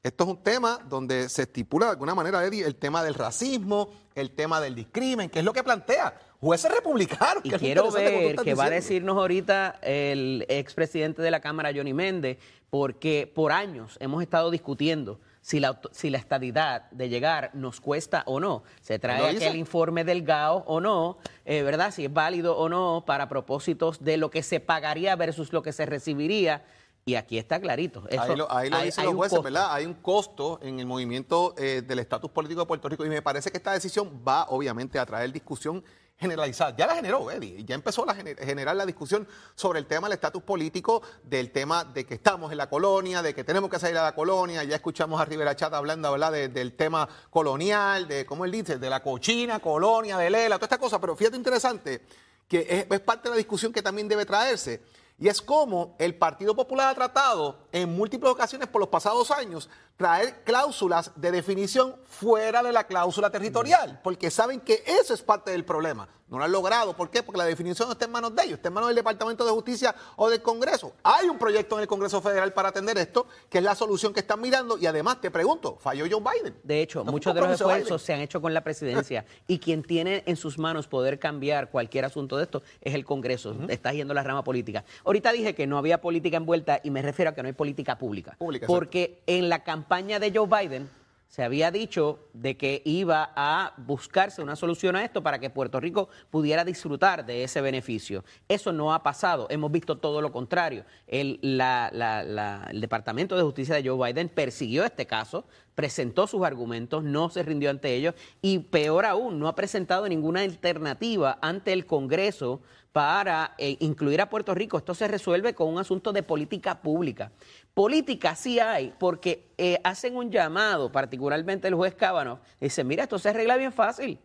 Esto 0.00 0.22
es 0.22 0.30
un 0.30 0.36
tema 0.36 0.78
donde 0.88 1.28
se 1.28 1.42
estipula 1.42 1.86
de 1.86 1.92
alguna 1.92 2.14
manera, 2.14 2.44
Eddie, 2.44 2.64
el 2.64 2.76
tema 2.76 3.02
del 3.02 3.14
racismo, 3.14 3.90
el 4.14 4.30
tema 4.30 4.60
del 4.60 4.76
discrimen, 4.76 5.28
que 5.28 5.40
es 5.40 5.44
lo 5.44 5.52
que 5.52 5.64
plantea 5.64 6.16
jueces 6.40 6.72
republicanos. 6.72 7.44
Y 7.44 7.50
quiero 7.50 7.90
ver 7.90 8.36
qué 8.36 8.54
va 8.54 8.66
a 8.66 8.70
decirnos 8.70 9.16
ahorita 9.16 9.80
el 9.82 10.46
expresidente 10.48 11.22
de 11.22 11.30
la 11.32 11.40
Cámara, 11.40 11.72
Johnny 11.74 11.92
Méndez, 11.92 12.38
porque 12.70 13.30
por 13.32 13.52
años 13.52 13.96
hemos 14.00 14.22
estado 14.22 14.50
discutiendo 14.50 15.20
si 15.40 15.60
la, 15.60 15.80
si 15.92 16.10
la 16.10 16.18
estadidad 16.18 16.90
de 16.90 17.08
llegar 17.08 17.50
nos 17.54 17.80
cuesta 17.80 18.24
o 18.26 18.40
no. 18.40 18.64
Se 18.80 18.98
trae 18.98 19.36
aquel 19.36 19.54
informe 19.54 20.02
del 20.02 20.22
GAO 20.22 20.64
o 20.66 20.80
no, 20.80 21.18
eh, 21.44 21.62
¿verdad? 21.62 21.92
Si 21.92 22.04
es 22.04 22.12
válido 22.12 22.56
o 22.56 22.68
no 22.68 23.04
para 23.06 23.28
propósitos 23.28 24.02
de 24.02 24.16
lo 24.16 24.28
que 24.28 24.42
se 24.42 24.58
pagaría 24.58 25.14
versus 25.14 25.52
lo 25.52 25.62
que 25.62 25.72
se 25.72 25.86
recibiría. 25.86 26.64
Y 27.04 27.14
aquí 27.14 27.38
está 27.38 27.60
clarito. 27.60 28.02
ahí 28.18 28.34
lo, 28.34 28.50
ahí 28.52 28.68
lo 28.68 28.80
dicen 28.80 29.04
los 29.04 29.14
jueces, 29.14 29.40
¿verdad? 29.40 29.68
Hay 29.70 29.86
un 29.86 29.94
costo 29.94 30.58
en 30.60 30.80
el 30.80 30.86
movimiento 30.86 31.54
eh, 31.56 31.80
del 31.86 32.00
estatus 32.00 32.32
político 32.32 32.62
de 32.62 32.66
Puerto 32.66 32.88
Rico 32.88 33.06
y 33.06 33.08
me 33.08 33.22
parece 33.22 33.52
que 33.52 33.58
esta 33.58 33.72
decisión 33.72 34.24
va, 34.26 34.46
obviamente, 34.48 34.98
a 34.98 35.06
traer 35.06 35.30
discusión 35.30 35.84
generalizada. 36.18 36.74
Ya 36.76 36.86
la 36.86 36.94
generó, 36.94 37.30
Eddie. 37.30 37.64
Ya 37.64 37.74
empezó 37.74 38.08
a 38.08 38.14
generar 38.14 38.76
la 38.76 38.86
discusión 38.86 39.26
sobre 39.54 39.78
el 39.78 39.86
tema 39.86 40.08
del 40.08 40.14
estatus 40.14 40.42
político, 40.42 41.02
del 41.22 41.50
tema 41.50 41.84
de 41.84 42.06
que 42.06 42.14
estamos 42.14 42.50
en 42.52 42.58
la 42.58 42.68
colonia, 42.68 43.22
de 43.22 43.34
que 43.34 43.44
tenemos 43.44 43.70
que 43.70 43.78
salir 43.78 43.98
a 43.98 44.02
la 44.02 44.14
colonia. 44.14 44.64
Ya 44.64 44.76
escuchamos 44.76 45.20
a 45.20 45.24
Rivera 45.24 45.54
Chata 45.54 45.76
hablando, 45.76 46.10
¿verdad?, 46.12 46.32
del 46.32 46.72
tema 46.74 47.08
colonial, 47.30 48.08
de, 48.08 48.24
¿cómo 48.24 48.44
él 48.44 48.50
dice?, 48.50 48.78
de 48.78 48.90
la 48.90 49.02
cochina, 49.02 49.58
colonia, 49.58 50.16
de 50.16 50.30
Lela, 50.30 50.56
toda 50.56 50.66
esta 50.66 50.78
cosa. 50.78 51.00
Pero 51.00 51.16
fíjate 51.16 51.36
interesante 51.36 52.02
que 52.48 52.66
es, 52.68 52.86
es 52.88 53.00
parte 53.00 53.28
de 53.28 53.30
la 53.30 53.36
discusión 53.36 53.72
que 53.72 53.82
también 53.82 54.08
debe 54.08 54.24
traerse. 54.24 54.82
Y 55.18 55.28
es 55.28 55.40
como 55.40 55.96
el 55.98 56.14
Partido 56.14 56.54
Popular 56.54 56.90
ha 56.90 56.94
tratado 56.94 57.58
en 57.72 57.94
múltiples 57.96 58.30
ocasiones 58.30 58.68
por 58.68 58.80
los 58.80 58.90
pasados 58.90 59.30
años 59.30 59.68
traer 59.96 60.42
cláusulas 60.44 61.12
de 61.16 61.30
definición 61.30 61.96
fuera 62.04 62.62
de 62.62 62.72
la 62.72 62.84
cláusula 62.84 63.30
territorial, 63.30 64.00
porque 64.02 64.30
saben 64.30 64.60
que 64.60 64.82
eso 64.86 65.14
es 65.14 65.22
parte 65.22 65.50
del 65.50 65.64
problema. 65.64 66.08
No 66.28 66.38
lo 66.38 66.44
han 66.44 66.50
logrado. 66.50 66.96
¿Por 66.96 67.08
qué? 67.08 67.22
Porque 67.22 67.38
la 67.38 67.44
definición 67.44 67.86
no 67.86 67.92
está 67.92 68.06
en 68.06 68.10
manos 68.10 68.34
de 68.34 68.42
ellos, 68.42 68.54
está 68.54 68.68
en 68.68 68.74
manos 68.74 68.88
del 68.88 68.96
Departamento 68.96 69.44
de 69.44 69.52
Justicia 69.52 69.94
o 70.16 70.28
del 70.28 70.42
Congreso. 70.42 70.94
Hay 71.04 71.28
un 71.28 71.38
proyecto 71.38 71.76
en 71.76 71.82
el 71.82 71.86
Congreso 71.86 72.20
Federal 72.20 72.52
para 72.52 72.70
atender 72.70 72.98
esto, 72.98 73.26
que 73.48 73.58
es 73.58 73.64
la 73.64 73.76
solución 73.76 74.12
que 74.12 74.20
están 74.20 74.40
mirando. 74.40 74.76
Y 74.76 74.86
además, 74.86 75.20
te 75.20 75.30
pregunto, 75.30 75.78
falló 75.80 76.04
Joe 76.10 76.20
Biden. 76.20 76.56
De 76.64 76.82
hecho, 76.82 77.04
muchos 77.04 77.32
de 77.32 77.40
los 77.40 77.52
esfuerzos 77.52 78.02
se 78.02 78.12
han 78.12 78.20
hecho 78.20 78.40
con 78.40 78.52
la 78.52 78.64
presidencia 78.64 79.24
y 79.46 79.60
quien 79.60 79.84
tiene 79.84 80.24
en 80.26 80.34
sus 80.34 80.58
manos 80.58 80.88
poder 80.88 81.20
cambiar 81.20 81.70
cualquier 81.70 82.04
asunto 82.04 82.36
de 82.36 82.42
esto 82.42 82.62
es 82.80 82.94
el 82.94 83.04
Congreso. 83.04 83.54
Está 83.68 83.92
yendo 83.92 84.12
la 84.12 84.24
rama 84.24 84.42
política. 84.42 84.84
Ahorita 85.04 85.30
dije 85.30 85.54
que 85.54 85.68
no 85.68 85.78
había 85.78 86.00
política 86.00 86.38
envuelta 86.38 86.80
y 86.82 86.90
me 86.90 87.02
refiero 87.02 87.30
a 87.30 87.34
que 87.34 87.42
no 87.42 87.46
hay 87.46 87.54
política 87.54 87.98
pública. 87.98 88.34
Pública, 88.36 88.66
porque 88.66 89.22
en 89.26 89.48
la 89.48 89.62
campaña 89.62 89.85
de 89.88 90.32
Joe 90.34 90.46
Biden 90.46 90.88
se 91.28 91.42
había 91.42 91.70
dicho 91.70 92.20
de 92.32 92.56
que 92.56 92.82
iba 92.84 93.32
a 93.34 93.74
buscarse 93.76 94.40
una 94.42 94.56
solución 94.56 94.96
a 94.96 95.04
esto 95.04 95.22
para 95.22 95.38
que 95.38 95.50
Puerto 95.50 95.80
Rico 95.80 96.08
pudiera 96.30 96.64
disfrutar 96.64 97.26
de 97.26 97.44
ese 97.44 97.60
beneficio. 97.60 98.24
Eso 98.48 98.72
no 98.72 98.94
ha 98.94 99.02
pasado. 99.02 99.46
Hemos 99.50 99.70
visto 99.72 99.98
todo 99.98 100.22
lo 100.22 100.32
contrario. 100.32 100.84
El, 101.06 101.38
el 101.42 102.80
Departamento 102.80 103.36
de 103.36 103.42
Justicia 103.42 103.74
de 103.74 103.88
Joe 103.88 104.12
Biden 104.12 104.28
persiguió 104.28 104.84
este 104.84 105.06
caso, 105.06 105.44
presentó 105.76 106.26
sus 106.26 106.42
argumentos, 106.42 107.04
no 107.04 107.28
se 107.28 107.42
rindió 107.44 107.70
ante 107.70 107.94
ellos 107.94 108.14
y 108.42 108.58
peor 108.58 109.04
aún, 109.04 109.38
no 109.38 109.46
ha 109.46 109.54
presentado 109.54 110.08
ninguna 110.08 110.40
alternativa 110.40 111.38
ante 111.42 111.72
el 111.72 111.86
Congreso 111.86 112.62
para 112.92 113.54
eh, 113.58 113.76
incluir 113.80 114.22
a 114.22 114.30
Puerto 114.30 114.54
Rico. 114.54 114.78
Esto 114.78 114.94
se 114.94 115.06
resuelve 115.06 115.54
con 115.54 115.68
un 115.68 115.78
asunto 115.78 116.14
de 116.14 116.22
política 116.22 116.80
pública. 116.80 117.30
Política 117.74 118.34
sí 118.34 118.58
hay, 118.58 118.94
porque 118.98 119.52
eh, 119.58 119.78
hacen 119.84 120.16
un 120.16 120.30
llamado, 120.30 120.90
particularmente 120.90 121.68
el 121.68 121.74
juez 121.74 121.94
Cábano, 121.94 122.40
dice, 122.58 122.82
mira, 122.82 123.02
esto 123.02 123.18
se 123.18 123.28
arregla 123.28 123.58
bien 123.58 123.72
fácil, 123.72 124.18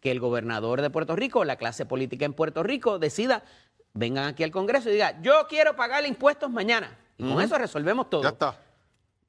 que 0.00 0.10
el 0.10 0.20
gobernador 0.20 0.82
de 0.82 0.90
Puerto 0.90 1.16
Rico, 1.16 1.42
la 1.42 1.56
clase 1.56 1.86
política 1.86 2.26
en 2.26 2.34
Puerto 2.34 2.62
Rico, 2.62 2.98
decida, 2.98 3.44
vengan 3.94 4.26
aquí 4.26 4.44
al 4.44 4.50
Congreso 4.50 4.90
y 4.90 4.92
diga, 4.92 5.18
yo 5.22 5.46
quiero 5.48 5.74
pagar 5.74 6.04
impuestos 6.04 6.50
mañana. 6.50 6.98
Y 7.16 7.26
con 7.26 7.40
eso 7.40 7.56
resolvemos 7.56 8.10
todo. 8.10 8.22
Ya 8.22 8.28
está. 8.28 8.60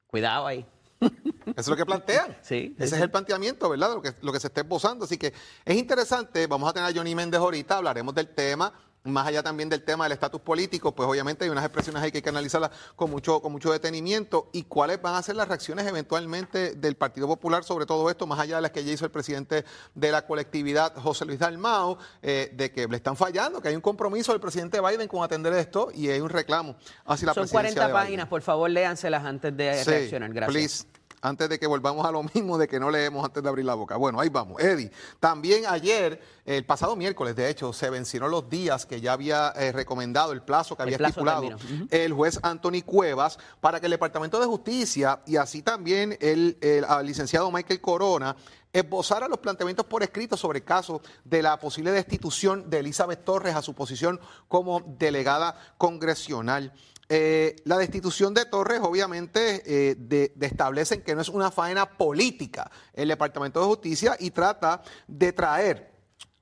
Cuidado 0.07 0.45
ahí. 0.45 0.65
Eso 1.51 1.61
es 1.61 1.67
lo 1.67 1.75
que 1.75 1.85
plantean. 1.85 2.37
Sí. 2.49 2.75
Ese 2.79 2.95
es 2.95 3.01
el 3.01 3.11
planteamiento, 3.11 3.69
¿verdad? 3.69 3.93
Lo 3.93 4.01
que, 4.01 4.13
lo 4.21 4.31
que 4.31 4.39
se 4.39 4.47
está 4.47 4.61
esbozando. 4.61 5.05
Así 5.05 5.17
que 5.17 5.33
es 5.65 5.75
interesante. 5.75 6.47
Vamos 6.47 6.69
a 6.69 6.73
tener 6.73 6.89
a 6.89 6.93
Johnny 6.93 7.13
Méndez 7.13 7.39
ahorita, 7.39 7.77
hablaremos 7.77 8.15
del 8.15 8.29
tema 8.29 8.73
más 9.03 9.27
allá 9.27 9.41
también 9.41 9.69
del 9.69 9.83
tema 9.83 10.05
del 10.05 10.13
estatus 10.13 10.41
político, 10.41 10.93
pues 10.93 11.07
obviamente 11.07 11.45
hay 11.45 11.49
unas 11.49 11.63
expresiones 11.63 12.01
ahí 12.03 12.11
que 12.11 12.17
hay 12.17 12.21
que 12.21 12.29
analizarlas 12.29 12.71
con 12.95 13.09
mucho, 13.09 13.41
con 13.41 13.51
mucho 13.51 13.71
detenimiento 13.71 14.49
y 14.51 14.63
cuáles 14.63 15.01
van 15.01 15.15
a 15.15 15.21
ser 15.21 15.35
las 15.35 15.47
reacciones 15.47 15.87
eventualmente 15.87 16.75
del 16.75 16.95
Partido 16.95 17.27
Popular 17.27 17.63
sobre 17.63 17.85
todo 17.85 18.09
esto, 18.09 18.27
más 18.27 18.39
allá 18.39 18.57
de 18.57 18.63
las 18.63 18.71
que 18.71 18.83
ya 18.83 18.91
hizo 18.91 19.05
el 19.05 19.11
presidente 19.11 19.63
de 19.95 20.11
la 20.11 20.25
colectividad, 20.25 20.93
José 20.95 21.25
Luis 21.25 21.39
Dalmao, 21.39 21.97
eh, 22.21 22.51
de 22.53 22.71
que 22.71 22.87
le 22.87 22.97
están 22.97 23.15
fallando, 23.15 23.61
que 23.61 23.69
hay 23.69 23.75
un 23.75 23.81
compromiso 23.81 24.31
del 24.33 24.41
presidente 24.41 24.81
Biden 24.81 25.07
con 25.07 25.23
atender 25.23 25.53
esto 25.53 25.89
y 25.93 26.09
hay 26.09 26.19
un 26.19 26.29
reclamo 26.29 26.75
hacia 27.05 27.27
la 27.27 27.33
Son 27.33 27.47
40 27.47 27.91
páginas, 27.91 28.27
por 28.27 28.41
favor 28.41 28.69
léanselas 28.69 29.23
antes 29.23 29.55
de 29.55 29.83
reaccionar. 29.83 30.33
Gracias 30.33 30.87
antes 31.21 31.49
de 31.49 31.59
que 31.59 31.67
volvamos 31.67 32.05
a 32.05 32.11
lo 32.11 32.23
mismo 32.33 32.57
de 32.57 32.67
que 32.67 32.79
no 32.79 32.89
leemos 32.89 33.25
antes 33.25 33.41
de 33.41 33.49
abrir 33.49 33.65
la 33.65 33.75
boca. 33.75 33.95
Bueno, 33.97 34.19
ahí 34.19 34.29
vamos. 34.29 34.61
Eddie, 34.61 34.91
también 35.19 35.65
ayer, 35.67 36.21
el 36.45 36.65
pasado 36.65 36.95
miércoles, 36.95 37.35
de 37.35 37.49
hecho, 37.49 37.73
se 37.73 37.89
vencieron 37.89 38.31
los 38.31 38.49
días 38.49 38.85
que 38.85 39.01
ya 39.01 39.13
había 39.13 39.49
eh, 39.55 39.71
recomendado, 39.71 40.31
el 40.31 40.41
plazo 40.41 40.75
que 40.75 40.83
había 40.83 40.97
estipulado 40.97 41.49
el 41.89 42.13
juez 42.13 42.39
Anthony 42.43 42.81
Cuevas 42.85 43.37
para 43.59 43.79
que 43.79 43.87
el 43.87 43.91
Departamento 43.91 44.39
de 44.39 44.45
Justicia 44.45 45.21
y 45.25 45.37
así 45.37 45.61
también 45.61 46.17
el, 46.19 46.57
licenciado 47.03 47.51
Michael 47.51 47.81
Corona 47.81 48.35
esbozara 48.71 49.27
los 49.27 49.39
planteamientos 49.39 49.85
por 49.85 50.03
escrito 50.03 50.37
sobre 50.37 50.59
el 50.59 50.65
caso 50.65 51.01
de 51.23 51.41
la 51.41 51.59
posible 51.59 51.91
destitución 51.91 52.69
de 52.69 52.79
Elizabeth 52.79 53.23
Torres 53.23 53.55
a 53.55 53.61
su 53.61 53.73
posición 53.73 54.19
como 54.47 54.81
delegada 54.81 55.55
congresional. 55.77 56.71
Eh, 57.11 57.55
la 57.65 57.77
destitución 57.77 58.35
de 58.35 58.45
Torres, 58.45 58.81
obviamente, 58.83 59.63
eh, 59.65 60.31
establecen 60.41 61.01
que 61.01 61.15
no 61.15 61.21
es 61.21 61.29
una 61.29 61.49
faena 61.49 61.97
política 61.97 62.69
el 62.93 63.07
Departamento 63.07 63.59
de 63.59 63.65
Justicia 63.65 64.15
y 64.19 64.29
trata 64.29 64.83
de 65.07 65.33
traer 65.33 65.89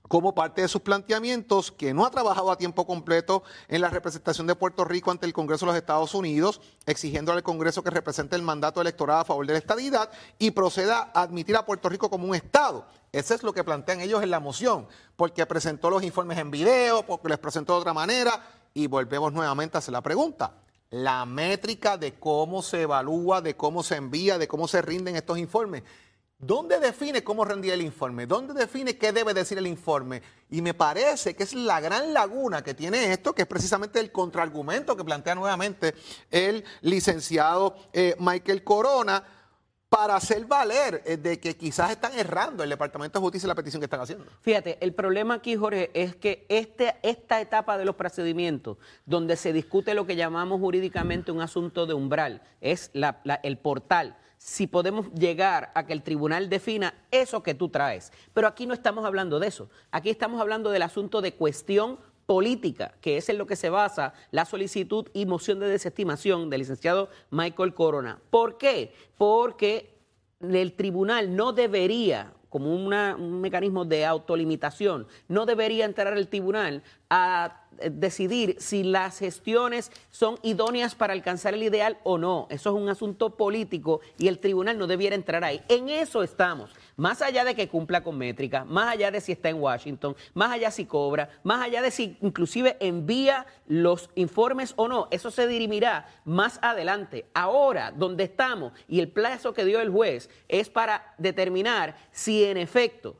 como 0.07 0.33
parte 0.33 0.61
de 0.61 0.67
sus 0.67 0.81
planteamientos 0.81 1.71
que 1.71 1.93
no 1.93 2.05
ha 2.05 2.11
trabajado 2.11 2.51
a 2.51 2.57
tiempo 2.57 2.85
completo 2.85 3.43
en 3.67 3.81
la 3.81 3.89
representación 3.89 4.47
de 4.47 4.55
Puerto 4.55 4.85
Rico 4.85 5.11
ante 5.11 5.25
el 5.25 5.33
Congreso 5.33 5.65
de 5.65 5.71
los 5.71 5.77
Estados 5.77 6.13
Unidos, 6.13 6.61
exigiendo 6.85 7.31
al 7.31 7.43
Congreso 7.43 7.83
que 7.83 7.89
represente 7.89 8.35
el 8.35 8.41
mandato 8.41 8.81
electoral 8.81 9.19
a 9.21 9.25
favor 9.25 9.45
de 9.45 9.53
la 9.53 9.59
estadidad 9.59 10.09
y 10.39 10.51
proceda 10.51 11.11
a 11.13 11.21
admitir 11.21 11.55
a 11.55 11.65
Puerto 11.65 11.89
Rico 11.89 12.09
como 12.09 12.27
un 12.27 12.35
Estado. 12.35 12.85
Eso 13.11 13.33
es 13.33 13.43
lo 13.43 13.53
que 13.53 13.63
plantean 13.63 14.01
ellos 14.01 14.21
en 14.21 14.31
la 14.31 14.39
moción, 14.39 14.87
porque 15.15 15.45
presentó 15.45 15.89
los 15.89 16.03
informes 16.03 16.37
en 16.37 16.51
video, 16.51 17.05
porque 17.05 17.29
les 17.29 17.39
presentó 17.39 17.73
de 17.73 17.79
otra 17.79 17.93
manera, 17.93 18.41
y 18.73 18.87
volvemos 18.87 19.33
nuevamente 19.33 19.77
a 19.77 19.79
hacer 19.79 19.91
la 19.91 20.01
pregunta. 20.01 20.53
La 20.89 21.25
métrica 21.25 21.97
de 21.97 22.13
cómo 22.13 22.61
se 22.61 22.83
evalúa, 22.83 23.41
de 23.41 23.55
cómo 23.55 23.83
se 23.83 23.95
envía, 23.95 24.37
de 24.37 24.47
cómo 24.47 24.67
se 24.67 24.81
rinden 24.81 25.15
estos 25.15 25.37
informes. 25.37 25.83
¿Dónde 26.39 26.79
define 26.79 27.23
cómo 27.23 27.45
rendía 27.45 27.73
el 27.73 27.81
informe? 27.81 28.27
¿Dónde 28.27 28.53
define 28.53 28.95
qué 28.95 29.11
debe 29.11 29.33
decir 29.33 29.57
el 29.57 29.65
informe? 29.65 30.21
Y 30.51 30.61
me 30.61 30.75
parece 30.75 31.35
que 31.35 31.41
es 31.41 31.53
la 31.53 31.79
gran 31.79 32.13
laguna 32.13 32.63
que 32.63 32.75
tiene 32.75 33.11
esto, 33.11 33.33
que 33.33 33.41
es 33.41 33.47
precisamente 33.47 33.99
el 33.99 34.11
contraargumento 34.11 34.95
que 34.95 35.03
plantea 35.03 35.33
nuevamente 35.33 35.95
el 36.29 36.63
licenciado 36.81 37.75
eh, 37.91 38.15
Michael 38.19 38.63
Corona 38.63 39.23
para 39.89 40.15
hacer 40.15 40.45
valer 40.45 41.01
eh, 41.05 41.17
de 41.17 41.39
que 41.39 41.55
quizás 41.55 41.91
están 41.91 42.17
errando 42.17 42.63
el 42.63 42.69
Departamento 42.69 43.19
de 43.19 43.23
Justicia 43.23 43.47
la 43.47 43.55
petición 43.55 43.79
que 43.79 43.85
están 43.85 44.01
haciendo. 44.01 44.25
Fíjate, 44.41 44.77
el 44.81 44.93
problema 44.93 45.35
aquí, 45.35 45.55
Jorge, 45.55 45.91
es 45.93 46.15
que 46.15 46.45
este, 46.49 46.95
esta 47.03 47.39
etapa 47.39 47.77
de 47.77 47.85
los 47.85 47.95
procedimientos, 47.95 48.77
donde 49.05 49.35
se 49.37 49.53
discute 49.53 49.93
lo 49.93 50.05
que 50.05 50.15
llamamos 50.15 50.59
jurídicamente 50.59 51.31
un 51.31 51.41
asunto 51.41 51.85
de 51.85 51.93
umbral, 51.93 52.41
es 52.59 52.91
el 53.43 53.57
portal 53.57 54.17
si 54.37 54.67
podemos 54.67 55.11
llegar 55.13 55.71
a 55.73 55.85
que 55.85 55.93
el 55.93 56.03
tribunal 56.03 56.49
defina 56.49 56.93
eso 57.09 57.41
que 57.41 57.55
tú 57.55 57.69
traes. 57.69 58.11
Pero 58.33 58.47
aquí 58.47 58.67
no 58.67 58.73
estamos 58.73 59.03
hablando 59.05 59.39
de 59.39 59.47
eso. 59.47 59.69
Aquí 59.91 60.09
estamos 60.09 60.39
hablando 60.39 60.69
del 60.69 60.83
asunto 60.83 61.21
de 61.21 61.33
cuestión 61.33 61.99
política, 62.27 62.93
que 63.01 63.17
es 63.17 63.29
en 63.29 63.39
lo 63.39 63.47
que 63.47 63.55
se 63.55 63.71
basa 63.71 64.13
la 64.29 64.45
solicitud 64.45 65.07
y 65.13 65.25
moción 65.25 65.59
de 65.59 65.67
desestimación 65.67 66.51
del 66.51 66.59
licenciado 66.59 67.09
Michael 67.31 67.73
Corona. 67.73 68.19
¿Por 68.29 68.59
qué? 68.59 68.93
Porque 69.17 69.95
el 70.41 70.73
tribunal 70.73 71.35
no 71.35 71.53
debería 71.53 72.33
como 72.49 72.73
un 72.73 73.41
mecanismo 73.41 73.85
de 73.85 74.05
autolimitación, 74.05 75.07
no 75.27 75.45
debería 75.45 75.85
entrar 75.85 76.17
el 76.17 76.27
tribunal 76.27 76.83
a 77.09 77.66
decidir 77.91 78.55
si 78.59 78.83
las 78.83 79.19
gestiones 79.19 79.91
son 80.09 80.37
idóneas 80.41 80.95
para 80.95 81.13
alcanzar 81.13 81.53
el 81.53 81.63
ideal 81.63 81.97
o 82.03 82.17
no. 82.17 82.47
Eso 82.49 82.69
es 82.69 82.81
un 82.81 82.89
asunto 82.89 83.35
político 83.35 84.01
y 84.17 84.27
el 84.27 84.39
tribunal 84.39 84.77
no 84.77 84.87
debiera 84.87 85.15
entrar 85.15 85.43
ahí. 85.43 85.61
En 85.67 85.89
eso 85.89 86.23
estamos. 86.23 86.71
Más 86.95 87.21
allá 87.21 87.43
de 87.43 87.55
que 87.55 87.67
cumpla 87.67 88.03
con 88.03 88.17
métrica, 88.17 88.65
más 88.65 88.93
allá 88.93 89.11
de 89.11 89.21
si 89.21 89.31
está 89.31 89.49
en 89.49 89.61
Washington, 89.61 90.15
más 90.33 90.51
allá 90.51 90.71
si 90.71 90.85
cobra, 90.85 91.29
más 91.43 91.63
allá 91.63 91.81
de 91.81 91.91
si 91.91 92.17
inclusive 92.21 92.77
envía 92.79 93.45
los 93.67 94.09
informes 94.15 94.73
o 94.75 94.87
no, 94.87 95.07
eso 95.11 95.31
se 95.31 95.47
dirimirá 95.47 96.07
más 96.25 96.59
adelante. 96.61 97.25
Ahora, 97.33 97.91
donde 97.91 98.23
estamos 98.23 98.73
y 98.87 98.99
el 98.99 99.09
plazo 99.09 99.53
que 99.53 99.65
dio 99.65 99.79
el 99.79 99.89
juez 99.89 100.29
es 100.47 100.69
para 100.69 101.13
determinar 101.17 101.95
si 102.11 102.43
en 102.43 102.57
efecto 102.57 103.17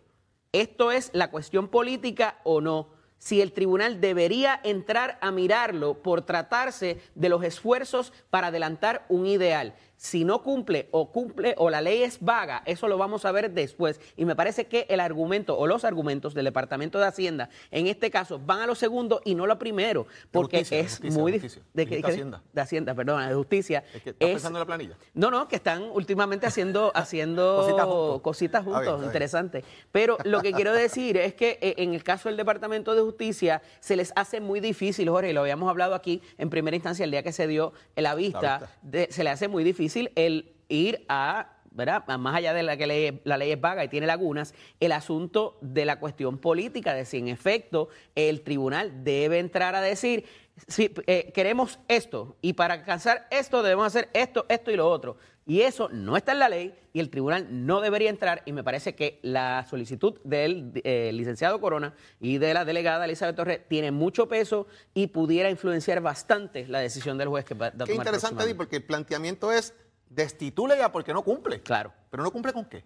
esto 0.52 0.92
es 0.92 1.12
la 1.14 1.30
cuestión 1.30 1.68
política 1.68 2.40
o 2.44 2.62
no 2.62 2.97
si 3.18 3.42
el 3.42 3.52
tribunal 3.52 4.00
debería 4.00 4.60
entrar 4.64 5.18
a 5.22 5.32
mirarlo 5.32 6.02
por 6.02 6.22
tratarse 6.22 7.02
de 7.16 7.30
los 7.30 7.44
esfuerzos 7.44 8.14
para 8.30 8.48
adelantar 8.48 9.06
un 9.10 9.26
ideal 9.26 9.74
si 9.98 10.24
no 10.24 10.44
cumple 10.44 10.88
o 10.92 11.12
cumple 11.12 11.56
o 11.58 11.70
la 11.70 11.82
ley 11.82 12.04
es 12.04 12.20
vaga, 12.22 12.62
eso 12.66 12.88
lo 12.88 12.98
vamos 12.98 13.25
a 13.25 13.32
ver 13.32 13.51
después. 13.51 14.00
Y 14.16 14.25
me 14.25 14.36
parece 14.36 14.68
que 14.68 14.86
el 14.89 15.00
argumento 15.00 15.58
o 15.58 15.66
los 15.66 15.84
argumentos 15.84 16.36
del 16.36 16.46
Departamento 16.46 17.00
de 17.00 17.06
Hacienda 17.08 17.50
en 17.72 17.88
este 17.88 18.12
caso 18.12 18.39
van 18.39 18.62
a 18.62 18.68
lo 18.68 18.75
segundo 18.75 19.22
y 19.25 19.34
no 19.34 19.48
lo 19.48 19.58
primero, 19.58 20.06
porque 20.32 20.66
es 20.70 21.04
muy 21.04 21.32
difícil. 21.32 21.63
De, 21.74 21.86
de, 21.86 22.01
Hacienda. 22.04 22.44
De 22.54 22.62
Hacienda, 22.62 22.94
perdón, 22.94 23.27
de 23.27 23.34
Justicia. 23.34 23.84
¿Estás 23.94 24.13
pensando 24.13 24.60
en 24.60 24.62
la 24.62 24.66
planilla? 24.66 24.98
No, 25.16 25.32
no, 25.32 25.48
que 25.48 25.56
están 25.56 25.84
últimamente 25.92 26.46
haciendo, 26.46 26.92
haciendo 26.96 28.20
cositas 28.24 28.63
juntos, 28.63 29.04
interesantes. 29.04 29.66
Pero 29.92 30.18
lo 30.25 30.42
que 30.42 30.54
quiero 30.54 30.74
decir 30.74 31.18
es 31.18 31.34
que 31.34 31.58
eh, 31.62 31.74
en 31.77 31.96
el 31.96 32.04
caso 32.04 32.30
del 32.30 32.38
Departamento 32.38 32.94
de 32.94 33.01
Justicia 33.01 33.63
se 33.80 33.96
les 33.96 34.13
hace 34.16 34.42
muy 34.42 34.60
difícil, 34.60 35.10
Jorge, 35.10 35.32
y 35.32 35.34
lo 35.34 35.42
habíamos 35.42 35.70
hablado 35.70 35.96
aquí 35.96 36.22
en 36.38 36.51
primera 36.51 36.75
instancia 36.75 37.04
el 37.04 37.12
día 37.12 37.24
que 37.24 37.32
se 37.32 37.48
dio 37.48 37.74
la 37.96 38.13
vista, 38.13 38.70
se 39.10 39.24
le 39.24 39.30
hace 39.32 39.48
muy 39.48 39.63
difícil 39.63 39.87
el 40.15 40.53
ir 40.70 41.06
a 41.08 41.53
¿verdad? 41.77 42.08
Más 42.17 42.36
allá 42.36 42.56
de 42.56 42.63
la 42.63 42.75
que 42.75 43.22
la 43.24 43.38
ley 43.38 43.51
es 43.51 43.62
vaga 43.62 43.84
y 43.84 43.88
tiene 43.88 44.08
lagunas, 44.08 44.56
el 44.79 44.91
asunto 44.91 45.60
de 45.62 45.86
la 45.86 46.00
cuestión 46.00 46.39
política, 46.39 46.96
de 46.96 47.06
si 47.06 47.20
en 47.20 47.27
efecto 47.27 47.89
el 48.15 48.41
tribunal 48.41 49.03
debe 49.03 49.38
entrar 49.38 49.75
a 49.75 49.82
decir, 49.82 50.25
si 50.67 50.91
eh, 51.06 51.32
queremos 51.36 51.77
esto 51.88 52.36
y 52.41 52.53
para 52.53 52.74
alcanzar 52.74 53.27
esto 53.29 53.62
debemos 53.62 53.86
hacer 53.86 54.10
esto, 54.13 54.48
esto 54.50 54.72
y 54.72 54.75
lo 54.75 54.89
otro. 54.89 55.17
Y 55.48 55.62
eso 55.62 55.88
no 55.94 56.18
está 56.18 56.34
en 56.34 56.39
la 56.39 56.50
ley 56.50 56.77
y 56.92 57.00
el 57.00 57.10
tribunal 57.10 57.48
no 57.50 57.80
debería 57.80 58.10
entrar 58.10 58.44
y 58.46 58.51
me 58.51 58.66
parece 58.66 58.96
que 58.96 59.18
la 59.24 59.66
solicitud 59.70 60.20
del 60.25 60.74
eh, 60.84 61.12
licenciado 61.13 61.62
Corona 61.62 61.94
y 62.20 62.38
de 62.38 62.54
la 62.54 62.66
delegada 62.66 63.06
Elizabeth 63.06 63.38
Torres 63.38 63.62
tiene 63.70 63.92
mucho 63.92 64.27
peso 64.27 64.68
y 64.94 65.08
pudiera 65.08 65.50
influenciar 65.50 66.01
bastante 66.01 66.68
la 66.68 66.80
decisión 66.80 67.18
del 67.18 67.30
juez 67.30 67.46
que 67.46 67.54
va 67.54 67.68
a 67.68 67.72
tomar 67.72 67.88
Qué 67.88 67.96
interesante, 67.96 68.46
Di, 68.46 68.54
porque 68.56 68.75
el 68.75 68.84
planteamiento 68.84 69.54
es 69.54 69.74
destitule 70.10 70.77
ya 70.77 70.92
porque 70.92 71.13
no 71.13 71.24
cumple. 71.24 71.62
Claro. 71.62 71.94
Pero 72.10 72.24
no 72.24 72.32
cumple 72.32 72.51
con 72.51 72.66
qué. 72.66 72.84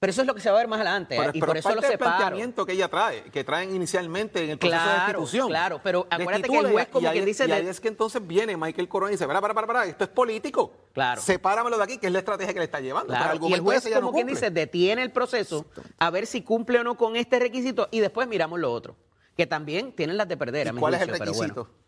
Pero 0.00 0.12
eso 0.12 0.20
es 0.20 0.28
lo 0.28 0.34
que 0.34 0.40
se 0.40 0.48
va 0.48 0.54
a 0.56 0.58
ver 0.60 0.68
más 0.68 0.76
adelante 0.80 1.16
¿eh? 1.16 1.30
Y 1.32 1.40
pero 1.40 1.46
por 1.50 1.56
es 1.56 1.60
eso 1.66 1.70
lo 1.74 1.80
parte 1.80 1.92
separo. 1.92 2.16
planteamiento 2.16 2.64
que 2.64 2.72
ella 2.72 2.86
trae, 2.88 3.22
que 3.24 3.42
traen 3.42 3.74
inicialmente 3.74 4.44
en 4.44 4.50
el 4.50 4.58
proceso 4.58 4.78
de 4.80 4.84
Claro, 4.94 5.06
destitución. 5.20 5.48
claro, 5.48 5.80
pero 5.82 6.06
acuérdate 6.08 6.48
que 6.48 6.56
el 6.58 6.70
juez 6.70 6.86
como 6.88 7.08
ahí 7.08 7.12
quien 7.14 7.22
es- 7.22 7.26
dice 7.26 7.48
Y 7.48 7.52
ahí 7.52 7.64
de- 7.64 7.70
es 7.70 7.80
que 7.80 7.88
entonces 7.88 8.24
viene 8.24 8.56
Michael 8.56 8.88
Corona 8.88 9.10
y 9.10 9.14
dice, 9.14 9.26
para, 9.26 9.40
para, 9.40 9.54
para, 9.54 9.66
para, 9.66 9.84
esto 9.86 10.04
es 10.04 10.10
político. 10.10 10.72
Claro. 10.92 11.20
Sepáramelo 11.20 11.76
de 11.76 11.82
aquí, 11.82 11.98
que 11.98 12.06
es 12.06 12.12
la 12.12 12.20
estrategia 12.20 12.52
que 12.54 12.60
le 12.60 12.66
está 12.66 12.78
llevando. 12.78 13.08
Claro, 13.12 13.40
y 13.48 13.52
el 13.54 13.60
juez, 13.60 13.82
como 13.88 14.00
no 14.00 14.12
quien 14.12 14.28
dice, 14.28 14.50
detiene 14.50 15.02
el 15.02 15.10
proceso 15.10 15.66
a 15.98 16.10
ver 16.10 16.26
si 16.26 16.42
cumple 16.42 16.78
o 16.78 16.84
no 16.84 16.96
con 16.96 17.16
este 17.16 17.40
requisito 17.40 17.88
y 17.90 17.98
después 17.98 18.28
miramos 18.28 18.60
lo 18.60 18.72
otro. 18.72 18.94
Que 19.36 19.48
también 19.48 19.92
tienen 19.92 20.16
las 20.16 20.28
de 20.28 20.36
perder, 20.36 20.68
a 20.68 20.70
¿Y 20.70 20.74
mi 20.74 20.80
cuál 20.80 20.94
es 20.94 21.00
el 21.02 21.08
juicio, 21.08 21.24
pero 21.24 21.36
bueno. 21.36 21.54
requisito? 21.54 21.78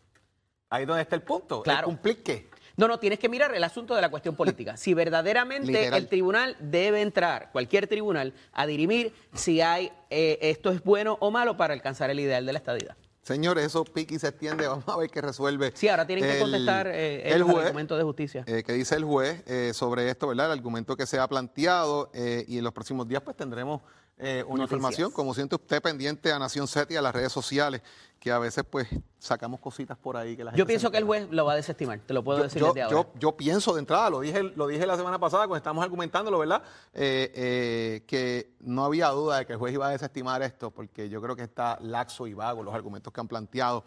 Ahí 0.69 0.81
es 0.83 0.87
donde 0.87 1.01
está 1.03 1.15
el 1.15 1.21
punto. 1.23 1.57
¿El 1.59 1.63
Claro. 1.63 1.85
cumplir 1.87 2.23
qué? 2.23 2.49
No, 2.77 2.87
no, 2.87 2.99
tienes 2.99 3.19
que 3.19 3.29
mirar 3.29 3.53
el 3.53 3.63
asunto 3.63 3.95
de 3.95 4.01
la 4.01 4.09
cuestión 4.09 4.35
política. 4.35 4.77
Si 4.77 4.93
verdaderamente 4.93 5.71
Literal. 5.71 6.01
el 6.01 6.07
tribunal 6.07 6.55
debe 6.59 7.01
entrar, 7.01 7.51
cualquier 7.51 7.87
tribunal, 7.87 8.33
a 8.53 8.65
dirimir 8.65 9.13
si 9.33 9.61
hay 9.61 9.91
eh, 10.09 10.37
esto 10.41 10.71
es 10.71 10.83
bueno 10.83 11.17
o 11.19 11.31
malo 11.31 11.57
para 11.57 11.73
alcanzar 11.73 12.09
el 12.09 12.19
ideal 12.19 12.45
de 12.45 12.53
la 12.53 12.59
estadidad. 12.59 12.95
Señores, 13.23 13.65
eso 13.65 13.83
pique 13.85 14.15
y 14.15 14.19
se 14.19 14.29
extiende. 14.29 14.67
Vamos 14.67 14.87
a 14.87 14.97
ver 14.97 15.09
qué 15.09 15.21
resuelve. 15.21 15.71
Sí, 15.75 15.87
ahora 15.87 16.07
tienen 16.07 16.25
que 16.29 16.39
contestar 16.39 16.87
eh, 16.87 17.27
el 17.27 17.33
el 17.33 17.43
juez. 17.43 17.65
argumento 17.67 17.95
de 17.95 18.03
justicia. 18.03 18.43
eh, 18.47 18.63
que 18.63 18.73
dice 18.73 18.95
el 18.95 19.03
juez 19.03 19.43
eh, 19.45 19.71
sobre 19.75 20.09
esto, 20.09 20.27
¿verdad? 20.27 20.47
El 20.47 20.53
argumento 20.53 20.95
que 20.97 21.05
se 21.05 21.19
ha 21.19 21.27
planteado 21.27 22.09
y 22.47 22.57
en 22.57 22.63
los 22.63 22.73
próximos 22.73 23.07
días 23.07 23.21
pues 23.21 23.37
tendremos 23.37 23.81
una 24.17 24.27
Noticias. 24.43 24.59
información. 24.61 25.11
Como 25.11 25.33
siente 25.33 25.55
usted 25.55 25.81
pendiente 25.81 26.31
a 26.31 26.37
Nación 26.39 26.67
Z 26.67 26.93
y 26.93 26.95
a 26.95 27.01
las 27.01 27.13
redes 27.13 27.31
sociales, 27.31 27.81
que 28.21 28.31
a 28.31 28.37
veces 28.37 28.63
pues 28.69 28.87
sacamos 29.17 29.59
cositas 29.59 29.97
por 29.97 30.15
ahí 30.15 30.37
que 30.37 30.43
la 30.43 30.51
gente 30.51 30.59
Yo 30.59 30.67
pienso 30.67 30.91
que 30.91 30.97
el 30.99 31.05
juez 31.05 31.27
lo 31.31 31.43
va 31.43 31.53
a 31.53 31.55
desestimar, 31.55 31.99
te 32.05 32.13
lo 32.13 32.23
puedo 32.23 32.37
Yo, 32.37 32.43
decir 32.43 32.59
yo- 32.61 32.67
desde 32.67 32.83
ahora. 32.83 33.09
yo- 33.19 33.35
pienso 33.35 33.73
de 33.73 33.79
entrada, 33.79 34.11
lo 34.11 34.19
dije, 34.19 34.43
lo 34.43 34.67
dije 34.67 34.85
la 34.85 34.95
semana 34.95 35.17
pasada 35.17 35.47
cuando 35.47 35.57
estábamos 35.57 35.83
argumentándolo, 35.83 36.37
¿verdad? 36.37 36.61
Eh, 36.93 37.31
eh, 37.33 38.03
que 38.05 38.53
no 38.59 38.85
había 38.85 39.07
duda 39.09 39.39
de 39.39 39.47
que 39.47 39.53
el 39.53 39.59
juez 39.59 39.73
iba 39.73 39.87
a 39.87 39.89
desestimar 39.89 40.43
esto, 40.43 40.69
porque 40.69 41.09
yo 41.09 41.19
creo 41.19 41.35
que 41.35 41.41
está 41.41 41.79
laxo 41.81 42.27
y 42.27 42.35
vago 42.35 42.61
los 42.61 42.75
argumentos 42.75 43.11
que 43.11 43.19
han 43.19 43.27
planteado. 43.27 43.83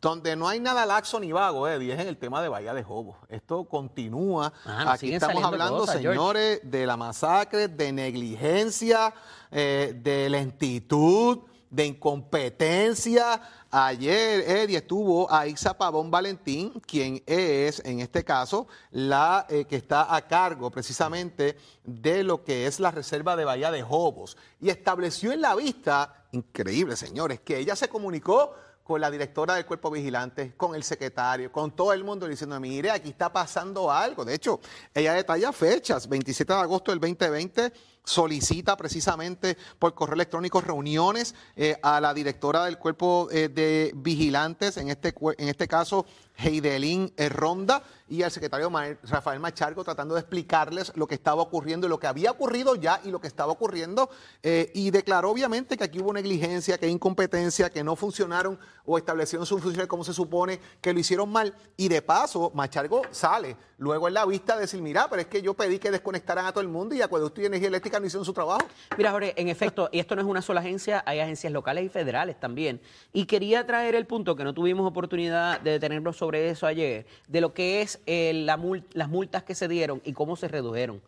Donde 0.00 0.34
no 0.34 0.48
hay 0.48 0.58
nada 0.58 0.84
laxo 0.84 1.20
ni 1.20 1.30
vago, 1.30 1.68
Eddie, 1.68 1.92
es 1.94 2.00
en 2.00 2.08
el 2.08 2.16
tema 2.16 2.42
de 2.42 2.48
Bahía 2.48 2.74
de 2.74 2.82
Jobos. 2.82 3.16
Esto 3.28 3.64
continúa. 3.66 4.52
Ah, 4.64 4.94
Aquí 4.94 5.14
estamos 5.14 5.44
hablando, 5.44 5.78
cosas, 5.78 6.00
George. 6.00 6.18
señores, 6.18 6.60
de 6.64 6.86
la 6.86 6.96
masacre, 6.96 7.68
de 7.68 7.92
negligencia, 7.92 9.14
eh, 9.52 9.94
de 10.02 10.28
lentitud, 10.28 11.38
de 11.76 11.84
incompetencia. 11.84 13.40
Ayer, 13.70 14.40
Eddie, 14.40 14.78
estuvo 14.78 15.30
a 15.30 15.46
Isa 15.46 15.76
Pavón 15.76 16.10
Valentín, 16.10 16.72
quien 16.80 17.22
es, 17.26 17.82
en 17.84 18.00
este 18.00 18.24
caso, 18.24 18.66
la 18.90 19.46
eh, 19.50 19.66
que 19.66 19.76
está 19.76 20.16
a 20.16 20.26
cargo 20.26 20.70
precisamente 20.70 21.58
de 21.84 22.24
lo 22.24 22.42
que 22.42 22.66
es 22.66 22.80
la 22.80 22.90
reserva 22.90 23.36
de 23.36 23.44
Bahía 23.44 23.70
de 23.70 23.82
Jobos. 23.82 24.38
Y 24.58 24.70
estableció 24.70 25.32
en 25.32 25.42
la 25.42 25.54
vista, 25.54 26.26
increíble, 26.32 26.96
señores, 26.96 27.40
que 27.40 27.58
ella 27.58 27.76
se 27.76 27.90
comunicó 27.90 28.54
con 28.82 29.00
la 29.00 29.10
directora 29.10 29.56
del 29.56 29.66
cuerpo 29.66 29.90
vigilante, 29.90 30.54
con 30.56 30.76
el 30.76 30.84
secretario, 30.84 31.50
con 31.50 31.72
todo 31.72 31.92
el 31.92 32.04
mundo 32.04 32.28
diciendo, 32.28 32.58
mire, 32.60 32.90
aquí 32.90 33.10
está 33.10 33.32
pasando 33.32 33.90
algo. 33.90 34.24
De 34.24 34.34
hecho, 34.34 34.60
ella 34.94 35.12
detalla 35.12 35.52
fechas, 35.52 36.08
27 36.08 36.52
de 36.52 36.58
agosto 36.60 36.92
del 36.92 37.00
2020, 37.00 37.72
solicita 38.06 38.76
precisamente 38.76 39.58
por 39.78 39.94
correo 39.94 40.14
electrónico 40.14 40.60
reuniones 40.60 41.34
eh, 41.56 41.76
a 41.82 42.00
la 42.00 42.14
directora 42.14 42.64
del 42.64 42.78
cuerpo 42.78 43.28
eh, 43.32 43.48
de 43.48 43.92
vigilantes, 43.96 44.76
en 44.76 44.88
este, 44.88 45.12
en 45.38 45.48
este 45.48 45.66
caso 45.66 46.06
Heidelín 46.38 47.12
eh, 47.16 47.28
Ronda, 47.28 47.82
y 48.08 48.22
al 48.22 48.30
secretario 48.30 48.70
Rafael 49.02 49.40
Machargo 49.40 49.82
tratando 49.82 50.14
de 50.14 50.20
explicarles 50.20 50.92
lo 50.94 51.08
que 51.08 51.16
estaba 51.16 51.42
ocurriendo 51.42 51.88
y 51.88 51.90
lo 51.90 51.98
que 51.98 52.06
había 52.06 52.30
ocurrido 52.30 52.76
ya 52.76 53.00
y 53.02 53.10
lo 53.10 53.20
que 53.20 53.26
estaba 53.26 53.50
ocurriendo. 53.50 54.08
y 54.44 54.92
declaró 54.92 55.30
obviamente 55.30 55.76
que 55.76 55.82
aquí 55.82 55.98
hubo 55.98 56.12
negligencia, 56.12 56.78
que 56.78 56.86
hay 56.86 56.92
incompetencia, 56.92 57.68
que 57.68 57.82
no 57.82 57.96
funcionaron 57.96 58.60
o 58.84 58.96
establecieron 58.96 59.44
sus 59.44 59.60
funciones 59.60 59.88
como 59.88 60.04
se 60.04 60.14
supone, 60.14 60.60
que 60.80 60.92
lo 60.92 61.00
hicieron 61.00 61.32
mal. 61.32 61.52
Y 61.76 61.88
de 61.88 62.00
paso, 62.00 62.52
Machargo 62.54 63.02
sale 63.10 63.56
luego 63.78 64.08
en 64.08 64.14
la 64.14 64.24
vista 64.24 64.54
a 64.54 64.58
decir, 64.58 64.80
mira, 64.80 65.08
pero 65.10 65.22
es 65.22 65.28
que 65.28 65.42
yo 65.42 65.54
pedí 65.54 65.78
que 65.78 65.90
desconectaran 65.90 66.46
a 66.46 66.52
todo 66.52 66.60
el 66.60 66.68
mundo 66.68 66.94
y 66.94 67.02
Acueducto 67.02 67.40
y 67.40 67.46
Energía 67.46 67.68
Eléctrica 67.68 67.95
su 68.04 68.32
trabajo. 68.32 68.66
Mira, 68.96 69.10
Jorge, 69.10 69.34
en 69.36 69.48
efecto, 69.48 69.88
y 69.92 69.98
esto 69.98 70.14
no 70.14 70.22
es 70.22 70.28
una 70.28 70.42
sola 70.42 70.60
agencia, 70.60 71.02
hay 71.06 71.20
agencias 71.20 71.52
locales 71.52 71.84
y 71.84 71.88
federales 71.88 72.38
también. 72.38 72.80
Y 73.12 73.26
quería 73.26 73.66
traer 73.66 73.94
el 73.94 74.06
punto 74.06 74.36
que 74.36 74.44
no 74.44 74.54
tuvimos 74.54 74.86
oportunidad 74.86 75.60
de 75.60 75.72
detenernos 75.72 76.16
sobre 76.16 76.48
eso 76.48 76.66
ayer, 76.66 77.06
de 77.28 77.40
lo 77.40 77.54
que 77.54 77.82
es 77.82 78.00
eh, 78.06 78.32
la 78.34 78.56
las 78.92 79.08
multas 79.08 79.42
que 79.42 79.54
se 79.54 79.68
dieron 79.68 80.00
y 80.04 80.12
cómo 80.12 80.36
se 80.36 80.48
redujeron. 80.48 81.00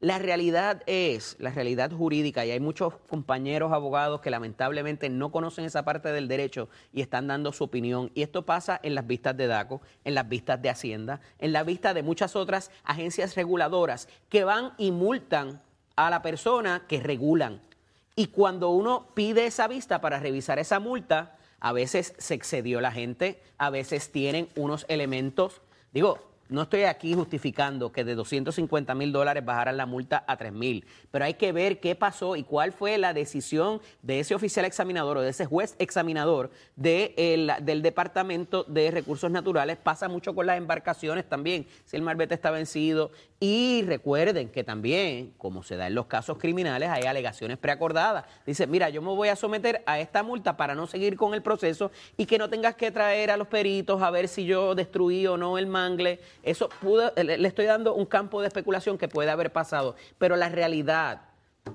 La 0.00 0.18
realidad 0.18 0.82
es, 0.84 1.36
la 1.38 1.50
realidad 1.50 1.90
jurídica, 1.90 2.44
y 2.44 2.50
hay 2.50 2.60
muchos 2.60 2.92
compañeros 3.08 3.72
abogados 3.72 4.20
que 4.20 4.28
lamentablemente 4.28 5.08
no 5.08 5.32
conocen 5.32 5.64
esa 5.64 5.86
parte 5.86 6.12
del 6.12 6.28
derecho 6.28 6.68
y 6.92 7.00
están 7.00 7.28
dando 7.28 7.50
su 7.50 7.64
opinión. 7.64 8.10
Y 8.14 8.20
esto 8.20 8.44
pasa 8.44 8.78
en 8.82 8.94
las 8.94 9.06
vistas 9.06 9.34
de 9.38 9.46
DACO, 9.46 9.80
en 10.04 10.14
las 10.14 10.28
vistas 10.28 10.60
de 10.60 10.68
Hacienda, 10.68 11.22
en 11.38 11.54
la 11.54 11.62
vista 11.62 11.94
de 11.94 12.02
muchas 12.02 12.36
otras 12.36 12.70
agencias 12.84 13.36
reguladoras 13.36 14.06
que 14.28 14.44
van 14.44 14.74
y 14.76 14.90
multan 14.90 15.62
a 15.96 16.10
la 16.10 16.22
persona 16.22 16.84
que 16.86 17.00
regulan. 17.00 17.60
Y 18.14 18.28
cuando 18.28 18.70
uno 18.70 19.08
pide 19.14 19.46
esa 19.46 19.68
vista 19.68 20.00
para 20.00 20.18
revisar 20.20 20.58
esa 20.58 20.78
multa, 20.80 21.36
a 21.60 21.72
veces 21.72 22.14
se 22.18 22.34
excedió 22.34 22.80
la 22.80 22.92
gente, 22.92 23.42
a 23.58 23.70
veces 23.70 24.12
tienen 24.12 24.48
unos 24.56 24.84
elementos. 24.88 25.60
Digo, 25.92 26.18
no 26.48 26.62
estoy 26.62 26.84
aquí 26.84 27.12
justificando 27.12 27.90
que 27.90 28.04
de 28.04 28.14
250 28.14 28.94
mil 28.94 29.10
dólares 29.10 29.44
bajaran 29.44 29.76
la 29.76 29.84
multa 29.84 30.22
a 30.28 30.36
3 30.36 30.52
mil, 30.52 30.86
pero 31.10 31.24
hay 31.24 31.34
que 31.34 31.50
ver 31.50 31.80
qué 31.80 31.96
pasó 31.96 32.36
y 32.36 32.44
cuál 32.44 32.70
fue 32.72 32.98
la 32.98 33.12
decisión 33.12 33.80
de 34.02 34.20
ese 34.20 34.32
oficial 34.34 34.64
examinador 34.64 35.16
o 35.18 35.22
de 35.22 35.30
ese 35.30 35.44
juez 35.44 35.74
examinador 35.80 36.50
de 36.76 37.14
el- 37.16 37.50
del 37.64 37.82
Departamento 37.82 38.62
de 38.64 38.92
Recursos 38.92 39.28
Naturales. 39.30 39.76
Pasa 39.76 40.08
mucho 40.08 40.36
con 40.36 40.46
las 40.46 40.56
embarcaciones 40.56 41.28
también, 41.28 41.66
si 41.84 41.96
el 41.96 42.02
marbete 42.02 42.34
está 42.34 42.52
vencido. 42.52 43.10
Y 43.38 43.82
recuerden 43.86 44.48
que 44.48 44.64
también, 44.64 45.34
como 45.36 45.62
se 45.62 45.76
da 45.76 45.86
en 45.88 45.94
los 45.94 46.06
casos 46.06 46.38
criminales, 46.38 46.88
hay 46.88 47.02
alegaciones 47.04 47.58
preacordadas. 47.58 48.24
Dice, 48.46 48.66
mira, 48.66 48.88
yo 48.88 49.02
me 49.02 49.08
voy 49.08 49.28
a 49.28 49.36
someter 49.36 49.82
a 49.84 50.00
esta 50.00 50.22
multa 50.22 50.56
para 50.56 50.74
no 50.74 50.86
seguir 50.86 51.16
con 51.16 51.34
el 51.34 51.42
proceso 51.42 51.90
y 52.16 52.24
que 52.24 52.38
no 52.38 52.48
tengas 52.48 52.76
que 52.76 52.90
traer 52.90 53.30
a 53.30 53.36
los 53.36 53.48
peritos 53.48 54.00
a 54.00 54.10
ver 54.10 54.28
si 54.28 54.46
yo 54.46 54.74
destruí 54.74 55.26
o 55.26 55.36
no 55.36 55.58
el 55.58 55.66
mangle. 55.66 56.18
Eso 56.42 56.70
pudo- 56.80 57.12
le 57.14 57.46
estoy 57.46 57.66
dando 57.66 57.94
un 57.94 58.06
campo 58.06 58.40
de 58.40 58.48
especulación 58.48 58.96
que 58.96 59.06
puede 59.08 59.30
haber 59.30 59.52
pasado. 59.52 59.96
Pero 60.16 60.36
la 60.36 60.48
realidad 60.48 61.20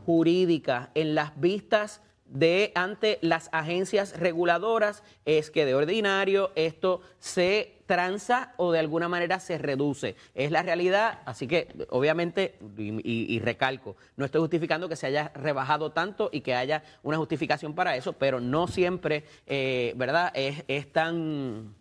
jurídica 0.05 0.89
en 0.95 1.13
las 1.15 1.39
vistas 1.39 2.01
de 2.25 2.71
ante 2.75 3.19
las 3.21 3.49
agencias 3.51 4.17
reguladoras 4.17 5.03
es 5.25 5.51
que 5.51 5.65
de 5.65 5.75
ordinario 5.75 6.51
esto 6.55 7.01
se 7.19 7.80
tranza 7.91 8.53
o 8.55 8.71
de 8.71 8.79
alguna 8.79 9.09
manera 9.09 9.41
se 9.41 9.57
reduce. 9.57 10.15
Es 10.33 10.49
la 10.49 10.63
realidad, 10.63 11.19
así 11.25 11.45
que 11.45 11.67
obviamente, 11.89 12.57
y, 12.77 13.37
recalco, 13.39 13.97
no 14.15 14.23
estoy 14.23 14.39
justificando 14.39 14.87
que 14.87 14.95
se 14.95 15.07
haya 15.07 15.33
rebajado 15.35 15.91
tanto 15.91 16.29
y 16.31 16.39
que 16.39 16.55
haya 16.55 16.83
una 17.03 17.17
justificación 17.17 17.75
para 17.75 17.97
eso, 17.97 18.13
pero 18.13 18.39
no 18.39 18.67
siempre, 18.67 19.25
eh, 19.45 19.91
¿verdad?, 19.97 20.31
es, 20.35 20.63
es 20.69 20.89
tan, 20.93 21.75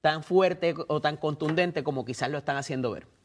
tan 0.00 0.22
fuerte 0.22 0.74
o 0.88 1.02
tan 1.02 1.18
contundente 1.18 1.84
como 1.84 2.06
quizás 2.06 2.30
lo 2.30 2.38
están 2.38 2.56
haciendo 2.56 2.92
ver. 2.92 3.19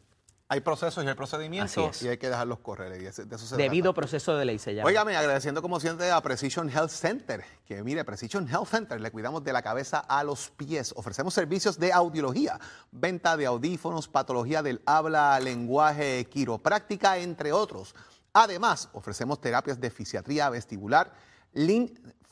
Hay 0.56 0.62
procesos 0.62 1.04
y 1.04 1.08
hay 1.10 1.14
procedimientos 1.16 2.02
y 2.02 2.08
hay 2.08 2.18
que 2.18 2.30
dejarlos 2.30 2.60
correr. 2.60 3.02
Y 3.02 3.08
ese- 3.08 3.26
de 3.26 3.36
eso 3.36 3.46
se 3.46 3.58
Debido 3.58 3.92
trata. 3.92 3.96
proceso 4.08 4.38
de 4.38 4.46
ley 4.46 4.58
se 4.58 4.74
llama. 4.74 4.88
Óigame, 4.88 5.18
agradeciendo 5.18 5.62
como 5.62 5.82
siempre 5.82 6.10
a 6.12 6.22
Precision 6.22 6.70
Health 6.70 6.92
Center, 6.92 7.44
que 7.66 7.84
mire, 7.84 8.06
Precision 8.06 8.48
Health 8.48 8.70
Center, 8.70 9.02
le 9.02 9.12
cuidamos 9.12 9.44
de 9.44 9.52
la 9.52 9.62
cabeza 9.62 10.00
a 10.00 10.24
los 10.24 10.50
pies. 10.52 10.94
Ofrecemos 10.96 11.34
servicios 11.34 11.78
de 11.78 11.92
audiología, 11.92 12.58
venta 12.92 13.36
de 13.36 13.46
audífonos, 13.48 14.08
patología 14.08 14.64
del 14.64 14.82
habla, 14.86 15.38
lenguaje, 15.42 16.26
quiropráctica, 16.32 17.18
entre 17.18 17.52
otros. 17.52 17.94
Además, 18.32 18.88
ofrecemos 18.94 19.42
terapias 19.42 19.82
de 19.82 19.90
fisiatría 19.90 20.50
vestibular, 20.50 21.12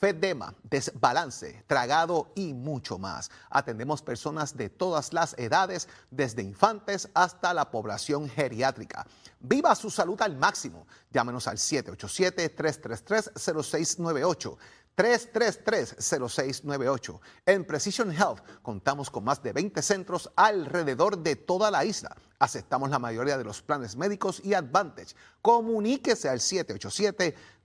linfedema, 0.03 0.53
desbalance, 0.63 1.63
tragado 1.65 2.33
y 2.35 2.53
mucho 2.53 2.99
más. 2.99 3.31
Atendemos 3.49 4.01
personas 4.01 4.57
de 4.57 4.69
todas 4.69 5.13
las 5.13 5.33
edades, 5.37 5.87
desde 6.11 6.43
infantes 6.43 7.07
hasta 7.13 7.53
la 7.53 7.71
población 7.71 8.27
geriátrica. 8.29 9.07
Viva 9.39 9.73
su 9.75 9.89
salud 9.89 10.21
al 10.21 10.35
máximo. 10.35 10.85
Llámenos 11.09 11.47
al 11.47 11.55
787-333-0698. 11.57 14.57
333-0698. 14.95 17.19
En 17.47 17.65
Precision 17.65 18.11
Health 18.11 18.43
contamos 18.61 19.09
con 19.09 19.23
más 19.23 19.41
de 19.41 19.51
20 19.53 19.81
centros 19.81 20.31
alrededor 20.35 21.17
de 21.17 21.35
toda 21.35 21.71
la 21.71 21.83
isla. 21.83 22.15
Aceptamos 22.37 22.91
la 22.91 22.99
mayoría 22.99 23.35
de 23.37 23.43
los 23.43 23.63
planes 23.63 23.95
médicos 23.95 24.39
y 24.43 24.53
Advantage. 24.53 25.15
Comuníquese 25.41 26.29
al 26.29 26.39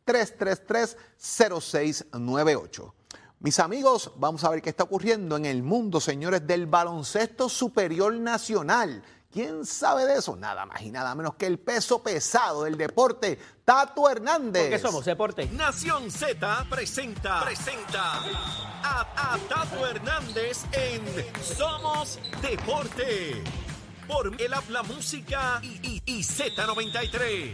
787-333-0698. 0.08 2.92
Mis 3.40 3.58
amigos, 3.60 4.10
vamos 4.16 4.42
a 4.44 4.50
ver 4.50 4.60
qué 4.62 4.70
está 4.70 4.82
ocurriendo 4.84 5.36
en 5.36 5.44
el 5.46 5.62
mundo, 5.62 6.00
señores, 6.00 6.44
del 6.46 6.66
baloncesto 6.66 7.48
superior 7.48 8.12
nacional. 8.14 9.02
¿Quién 9.30 9.64
sabe 9.64 10.06
de 10.06 10.18
eso? 10.18 10.34
Nada 10.36 10.66
más 10.66 10.80
y 10.82 10.90
nada 10.90 11.14
menos 11.14 11.34
que 11.36 11.46
el 11.46 11.58
peso 11.60 12.02
pesado 12.02 12.64
del 12.64 12.76
deporte, 12.76 13.38
Tato 13.64 14.08
Hernández. 14.10 14.62
¿Por 14.62 14.70
qué 14.70 14.78
somos 14.78 15.04
deporte? 15.04 15.46
Nación 15.52 16.10
Z 16.10 16.66
presenta, 16.68 17.44
presenta 17.44 18.14
a, 18.82 19.34
a 19.34 19.38
Tato 19.48 19.86
Hernández 19.86 20.64
en 20.72 21.02
Somos 21.44 22.18
Deporte. 22.42 23.44
Por 24.08 24.34
el 24.40 24.52
habla 24.54 24.82
música 24.82 25.60
y, 25.62 25.78
y- 25.86 26.02
y 26.06 26.22
Z93. 26.24 27.52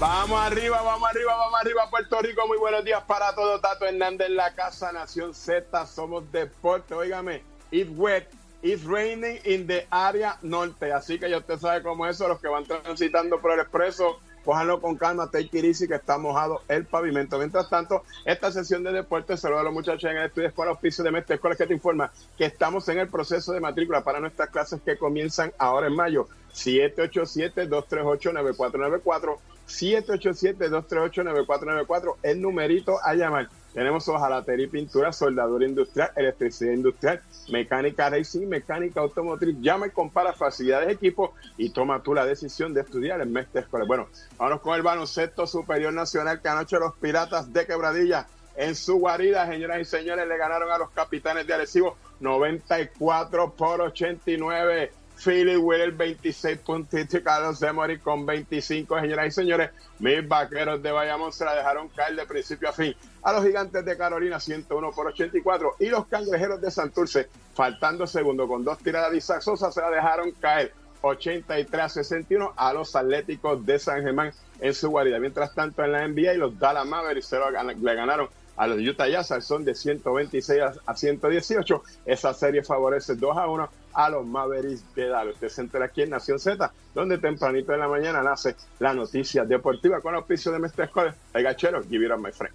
Vamos 0.00 0.40
arriba, 0.40 0.82
vamos 0.82 1.08
arriba, 1.08 1.36
vamos 1.36 1.60
arriba, 1.60 1.88
Puerto 1.88 2.20
Rico. 2.20 2.46
Muy 2.48 2.58
buenos 2.58 2.84
días 2.84 3.02
para 3.04 3.32
todos. 3.34 3.60
Tato 3.60 3.86
Hernández 3.86 4.28
la 4.28 4.52
casa, 4.52 4.90
Nación 4.92 5.32
Z, 5.34 5.86
somos 5.86 6.30
deporte. 6.32 6.94
Óigame, 6.94 7.42
it's 7.70 7.88
wet, 7.96 8.28
it's 8.60 8.82
raining 8.84 9.38
in 9.44 9.68
the 9.68 9.86
área 9.90 10.36
norte. 10.42 10.92
Así 10.92 11.18
que 11.18 11.30
ya 11.30 11.38
usted 11.38 11.58
sabe 11.58 11.82
cómo 11.82 12.06
es 12.06 12.16
eso. 12.16 12.26
Los 12.26 12.40
que 12.40 12.48
van 12.48 12.64
transitando 12.64 13.40
por 13.40 13.52
el 13.52 13.60
expreso, 13.60 14.18
cójanlo 14.44 14.80
con 14.80 14.96
calma. 14.96 15.30
Take 15.30 15.58
it 15.58 15.64
easy, 15.64 15.88
que 15.88 15.94
está 15.94 16.18
mojado 16.18 16.62
el 16.68 16.84
pavimento. 16.84 17.38
Mientras 17.38 17.70
tanto, 17.70 18.04
esta 18.24 18.52
sesión 18.52 18.84
de 18.84 18.92
deporte, 18.92 19.36
saludo 19.36 19.60
a 19.60 19.64
los 19.64 19.72
muchachos 19.72 20.10
en 20.10 20.18
el 20.18 20.26
estudio 20.26 20.48
Escuela 20.48 20.72
Oficio 20.72 21.02
de 21.02 21.10
Mestre 21.10 21.36
Escuela 21.36 21.56
que 21.56 21.66
te 21.66 21.74
informa 21.74 22.12
que 22.36 22.44
estamos 22.44 22.88
en 22.88 22.98
el 22.98 23.08
proceso 23.08 23.52
de 23.52 23.60
matrícula 23.60 24.04
para 24.04 24.20
nuestras 24.20 24.50
clases 24.50 24.80
que 24.82 24.96
comienzan 24.96 25.52
ahora 25.58 25.86
en 25.86 25.94
mayo. 25.94 26.28
787-238-9494. 26.54 29.38
787-238-9494, 29.66 32.16
el 32.22 32.40
numerito 32.40 32.98
a 33.02 33.14
llamar. 33.14 33.48
Tenemos 33.74 34.08
hojalatería 34.08 34.66
y 34.66 34.68
pintura, 34.68 35.12
soldadura 35.12 35.66
industrial, 35.66 36.12
electricidad 36.14 36.72
industrial, 36.72 37.20
mecánica 37.48 38.08
racing, 38.08 38.46
mecánica 38.46 39.00
automotriz. 39.00 39.56
Llama 39.60 39.88
y 39.88 39.90
compara 39.90 40.32
facilidades 40.32 40.86
de 40.86 40.92
equipo 40.94 41.34
y 41.56 41.70
toma 41.70 42.00
tú 42.00 42.14
la 42.14 42.24
decisión 42.24 42.72
de 42.72 42.82
estudiar 42.82 43.20
en 43.20 43.32
Mestre 43.32 43.62
Escolar. 43.62 43.88
Bueno, 43.88 44.06
vamos 44.38 44.60
con 44.60 44.76
el 44.76 44.82
baloncesto 44.82 45.46
superior 45.46 45.92
nacional 45.92 46.40
que 46.40 46.48
anoche 46.48 46.78
los 46.78 46.94
Piratas 46.94 47.52
de 47.52 47.66
Quebradilla 47.66 48.28
en 48.56 48.76
su 48.76 48.98
guarida, 48.98 49.46
señoras 49.48 49.80
y 49.80 49.84
señores, 49.84 50.28
le 50.28 50.38
ganaron 50.38 50.70
a 50.70 50.78
los 50.78 50.90
capitanes 50.90 51.46
de 51.46 51.54
Arecibo 51.54 51.96
94 52.20 53.52
por 53.52 53.80
89. 53.80 54.92
Philly 55.22 55.56
Wheeler 55.56 55.92
26 55.92 56.58
puntitos 56.58 57.14
y 57.20 57.22
Carlos 57.22 57.62
Emory 57.62 57.98
con 57.98 58.26
25, 58.26 59.00
señoras 59.00 59.26
y 59.28 59.30
señores. 59.30 59.70
Mis 60.00 60.26
vaqueros 60.26 60.82
de 60.82 60.90
Bayamón 60.92 61.32
se 61.32 61.44
la 61.44 61.54
dejaron 61.54 61.88
caer 61.88 62.16
de 62.16 62.26
principio 62.26 62.68
a 62.68 62.72
fin 62.72 62.94
a 63.22 63.32
los 63.32 63.44
gigantes 63.44 63.84
de 63.84 63.96
Carolina 63.96 64.40
101 64.40 64.90
por 64.92 65.06
84 65.06 65.76
y 65.78 65.86
los 65.86 66.06
cangrejeros 66.06 66.60
de 66.60 66.70
Santurce, 66.70 67.28
faltando 67.54 68.06
segundo 68.06 68.46
con 68.48 68.64
dos 68.64 68.78
tiradas 68.78 69.12
de 69.12 69.18
Isaac 69.18 69.40
Sosa, 69.42 69.70
se 69.70 69.80
la 69.80 69.90
dejaron 69.90 70.32
caer 70.32 70.72
83 71.00 71.82
a 71.82 71.88
61 71.88 72.52
a 72.56 72.72
los 72.72 72.96
Atléticos 72.96 73.64
de 73.64 73.78
San 73.78 74.02
Germán 74.02 74.32
en 74.60 74.74
su 74.74 74.90
guarida. 74.90 75.18
Mientras 75.18 75.54
tanto, 75.54 75.84
en 75.84 75.92
la 75.92 76.06
NBA, 76.08 76.34
los 76.34 76.58
Dallas 76.58 76.86
Mavericks 76.86 77.26
se 77.26 77.38
le 77.38 77.94
ganaron 77.94 78.28
a 78.56 78.66
los 78.66 78.78
Utah 78.78 79.08
Jazz 79.08 79.32
son 79.44 79.64
de 79.64 79.74
126 79.74 80.60
a- 80.62 80.74
a 80.86 80.96
118. 80.96 81.82
Esa 82.06 82.32
serie 82.34 82.62
favorece 82.62 83.14
2 83.16 83.36
a 83.36 83.46
1 83.48 83.68
a 83.94 84.10
los 84.10 84.26
Mavericks 84.26 84.94
de 84.94 85.08
Dallas. 85.08 85.34
Usted 85.34 85.48
se 85.48 85.62
entera 85.62 85.86
aquí 85.86 86.02
en 86.02 86.10
Nación 86.10 86.38
Z, 86.38 86.70
donde 86.94 87.18
tempranito 87.18 87.72
en 87.72 87.80
la 87.80 87.88
mañana 87.88 88.22
nace 88.22 88.54
la 88.78 88.92
noticia 88.92 89.44
deportiva 89.44 90.00
con 90.00 90.14
auspicio 90.14 90.52
de 90.52 90.58
Mestre 90.58 90.84
Escolar. 90.84 91.14
El 91.32 91.42
gachero, 91.42 91.82
give 91.82 92.04
it 92.04 92.12
up, 92.12 92.18
my 92.18 92.32
friend. 92.32 92.54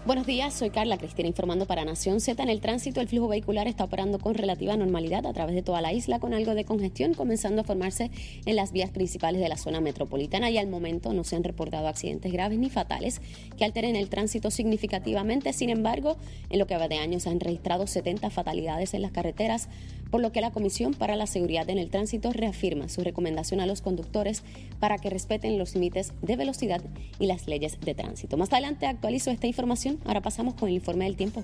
Buenos 0.08 0.24
días, 0.24 0.54
soy 0.54 0.70
Carla 0.70 0.96
Cristina 0.96 1.28
informando 1.28 1.66
para 1.66 1.84
Nación 1.84 2.22
Z. 2.22 2.42
En 2.42 2.48
el 2.48 2.62
tránsito, 2.62 3.02
el 3.02 3.08
flujo 3.08 3.28
vehicular 3.28 3.68
está 3.68 3.84
operando 3.84 4.18
con 4.18 4.34
relativa 4.34 4.74
normalidad 4.74 5.26
a 5.26 5.34
través 5.34 5.54
de 5.54 5.60
toda 5.60 5.82
la 5.82 5.92
isla, 5.92 6.18
con 6.18 6.32
algo 6.32 6.54
de 6.54 6.64
congestión 6.64 7.12
comenzando 7.12 7.60
a 7.60 7.64
formarse 7.64 8.10
en 8.46 8.56
las 8.56 8.72
vías 8.72 8.88
principales 8.88 9.38
de 9.38 9.50
la 9.50 9.58
zona 9.58 9.82
metropolitana 9.82 10.48
y 10.48 10.56
al 10.56 10.66
momento 10.66 11.12
no 11.12 11.24
se 11.24 11.36
han 11.36 11.44
reportado 11.44 11.88
accidentes 11.88 12.32
graves 12.32 12.58
ni 12.58 12.70
fatales 12.70 13.20
que 13.58 13.66
alteren 13.66 13.96
el 13.96 14.08
tránsito 14.08 14.50
significativamente. 14.50 15.52
Sin 15.52 15.68
embargo, 15.68 16.16
en 16.48 16.58
lo 16.58 16.66
que 16.66 16.78
va 16.78 16.88
de 16.88 16.96
año 16.96 17.20
se 17.20 17.28
han 17.28 17.38
registrado 17.38 17.86
70 17.86 18.30
fatalidades 18.30 18.94
en 18.94 19.02
las 19.02 19.12
carreteras, 19.12 19.68
por 20.10 20.20
lo 20.20 20.32
que 20.32 20.40
la 20.40 20.50
Comisión 20.50 20.94
para 20.94 21.16
la 21.16 21.26
Seguridad 21.26 21.68
en 21.70 21.78
el 21.78 21.90
Tránsito 21.90 22.32
reafirma 22.32 22.88
su 22.88 23.02
recomendación 23.02 23.60
a 23.60 23.66
los 23.66 23.82
conductores 23.82 24.42
para 24.80 24.98
que 24.98 25.10
respeten 25.10 25.58
los 25.58 25.74
límites 25.74 26.12
de 26.22 26.36
velocidad 26.36 26.82
y 27.18 27.26
las 27.26 27.46
leyes 27.46 27.78
de 27.80 27.94
tránsito. 27.94 28.36
Más 28.36 28.52
adelante 28.52 28.86
actualizo 28.86 29.30
esta 29.30 29.46
información. 29.46 29.98
Ahora 30.04 30.20
pasamos 30.20 30.54
con 30.54 30.68
el 30.68 30.76
informe 30.76 31.04
del 31.04 31.16
tiempo. 31.16 31.42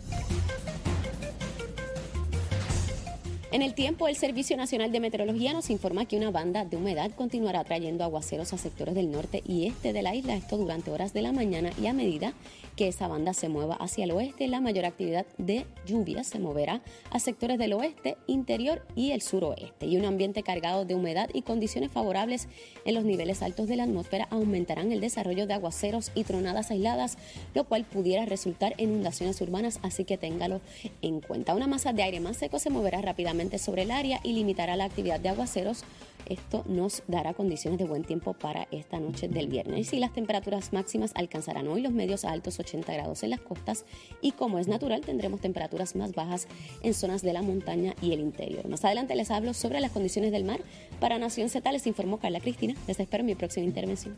En 3.55 3.63
el 3.63 3.75
tiempo, 3.75 4.09
el 4.09 4.17
Servicio 4.17 4.57
Nacional 4.57 4.91
de 4.91 4.99
Meteorología 4.99 5.53
nos 5.53 5.71
informa 5.71 6.07
que 6.07 6.17
una 6.17 6.33
banda 6.33 6.65
de 6.65 6.77
humedad 6.77 7.13
continuará 7.13 7.63
trayendo 7.63 8.03
aguaceros 8.03 8.53
a 8.53 8.59
sectores 8.59 8.97
del 8.97 9.13
norte 9.13 9.45
y 9.47 9.69
este 9.69 9.93
de 9.93 10.03
la 10.03 10.13
isla, 10.13 10.35
esto 10.35 10.57
durante 10.57 10.91
horas 10.91 11.13
de 11.13 11.23
la 11.23 11.31
mañana 11.31 11.71
y 11.81 11.87
a 11.87 11.93
medida 11.93 12.35
que 12.75 12.89
esa 12.89 13.07
banda 13.07 13.33
se 13.33 13.49
mueva 13.49 13.77
hacia 13.77 14.07
el 14.07 14.11
oeste, 14.11 14.49
la 14.49 14.61
mayor 14.61 14.87
actividad 14.87 15.25
de 15.39 15.67
lluvia 15.87 16.25
se 16.25 16.41
moverá 16.41 16.83
a 17.13 17.21
sectores 17.21 17.57
del 17.57 17.75
oeste, 17.75 18.17
interior 18.27 18.85
y 18.97 19.13
el 19.13 19.23
suroeste. 19.23 19.87
Y 19.87 19.99
un 19.99 20.05
ambiente 20.05 20.43
cargado 20.43 20.85
de 20.85 20.97
humedad 20.97 21.31
y 21.33 21.43
condiciones 21.43 21.93
favorables 21.93 22.49
en 22.85 22.97
los 22.97 23.05
niveles 23.05 23.41
altos 23.41 23.69
de 23.69 23.77
la 23.77 23.85
atmósfera 23.85 24.27
aumentarán 24.33 24.91
el 24.91 25.01
desarrollo 25.01 25.47
de 25.47 25.55
aguaceros 25.55 26.11
y 26.17 26.25
tronadas 26.25 26.73
aisladas, 26.73 27.19
lo 27.55 27.63
cual 27.63 27.85
pudiera 27.85 28.25
resultar 28.25 28.75
en 28.79 28.91
inundaciones 28.91 29.41
urbanas, 29.41 29.79
así 29.83 30.05
que 30.05 30.19
téngalo 30.19 30.61
en 31.03 31.21
cuenta. 31.21 31.55
Una 31.55 31.69
masa 31.69 31.93
de 31.93 32.03
aire 32.03 32.19
más 32.19 32.37
seco 32.37 32.59
se 32.59 32.71
moverá 32.71 33.01
rápidamente 33.01 33.44
sobre 33.59 33.83
el 33.83 33.91
área 33.91 34.21
y 34.23 34.33
limitará 34.33 34.77
la 34.77 34.85
actividad 34.85 35.21
de 35.21 35.29
aguaceros. 35.29 35.85
Esto 36.27 36.65
nos 36.67 37.03
dará 37.07 37.35
condiciones 37.35 37.79
de 37.79 37.85
buen 37.85 38.03
tiempo 38.03 38.33
para 38.33 38.67
esta 38.71 38.99
noche 38.99 39.29
del 39.29 39.49
viernes. 39.49 39.93
Y 39.93 39.99
las 39.99 40.13
temperaturas 40.13 40.73
máximas 40.73 41.13
alcanzarán 41.15 41.69
hoy 41.69 41.83
los 41.83 41.93
medios 41.93 42.25
a 42.25 42.31
altos 42.31 42.59
80 42.59 42.93
grados 42.93 43.23
en 43.23 43.31
las 43.31 43.41
costas 43.41 43.85
y 44.21 44.33
como 44.33 44.59
es 44.59 44.69
natural 44.69 45.03
tendremos 45.03 45.41
temperaturas 45.41 45.97
más 45.97 46.15
bajas 46.15 46.49
en 46.83 46.95
zonas 46.95 47.23
de 47.23 47.33
la 47.33 47.43
montaña 47.43 47.95
y 48.01 48.13
el 48.13 48.21
interior. 48.21 48.69
Más 48.69 48.85
adelante 48.85 49.15
les 49.15 49.31
hablo 49.31 49.55
sobre 49.55 49.81
las 49.81 49.93
condiciones 49.93 50.33
del 50.33 50.45
mar. 50.45 50.61
Para 51.01 51.19
Nación 51.19 51.49
Z 51.49 51.71
les 51.73 51.87
informó 51.87 52.19
Carla 52.19 52.41
Cristina. 52.41 52.75
Les 52.87 52.99
espero 52.99 53.25
mi 53.25 53.35
próxima 53.35 53.67
intervención. 53.67 54.17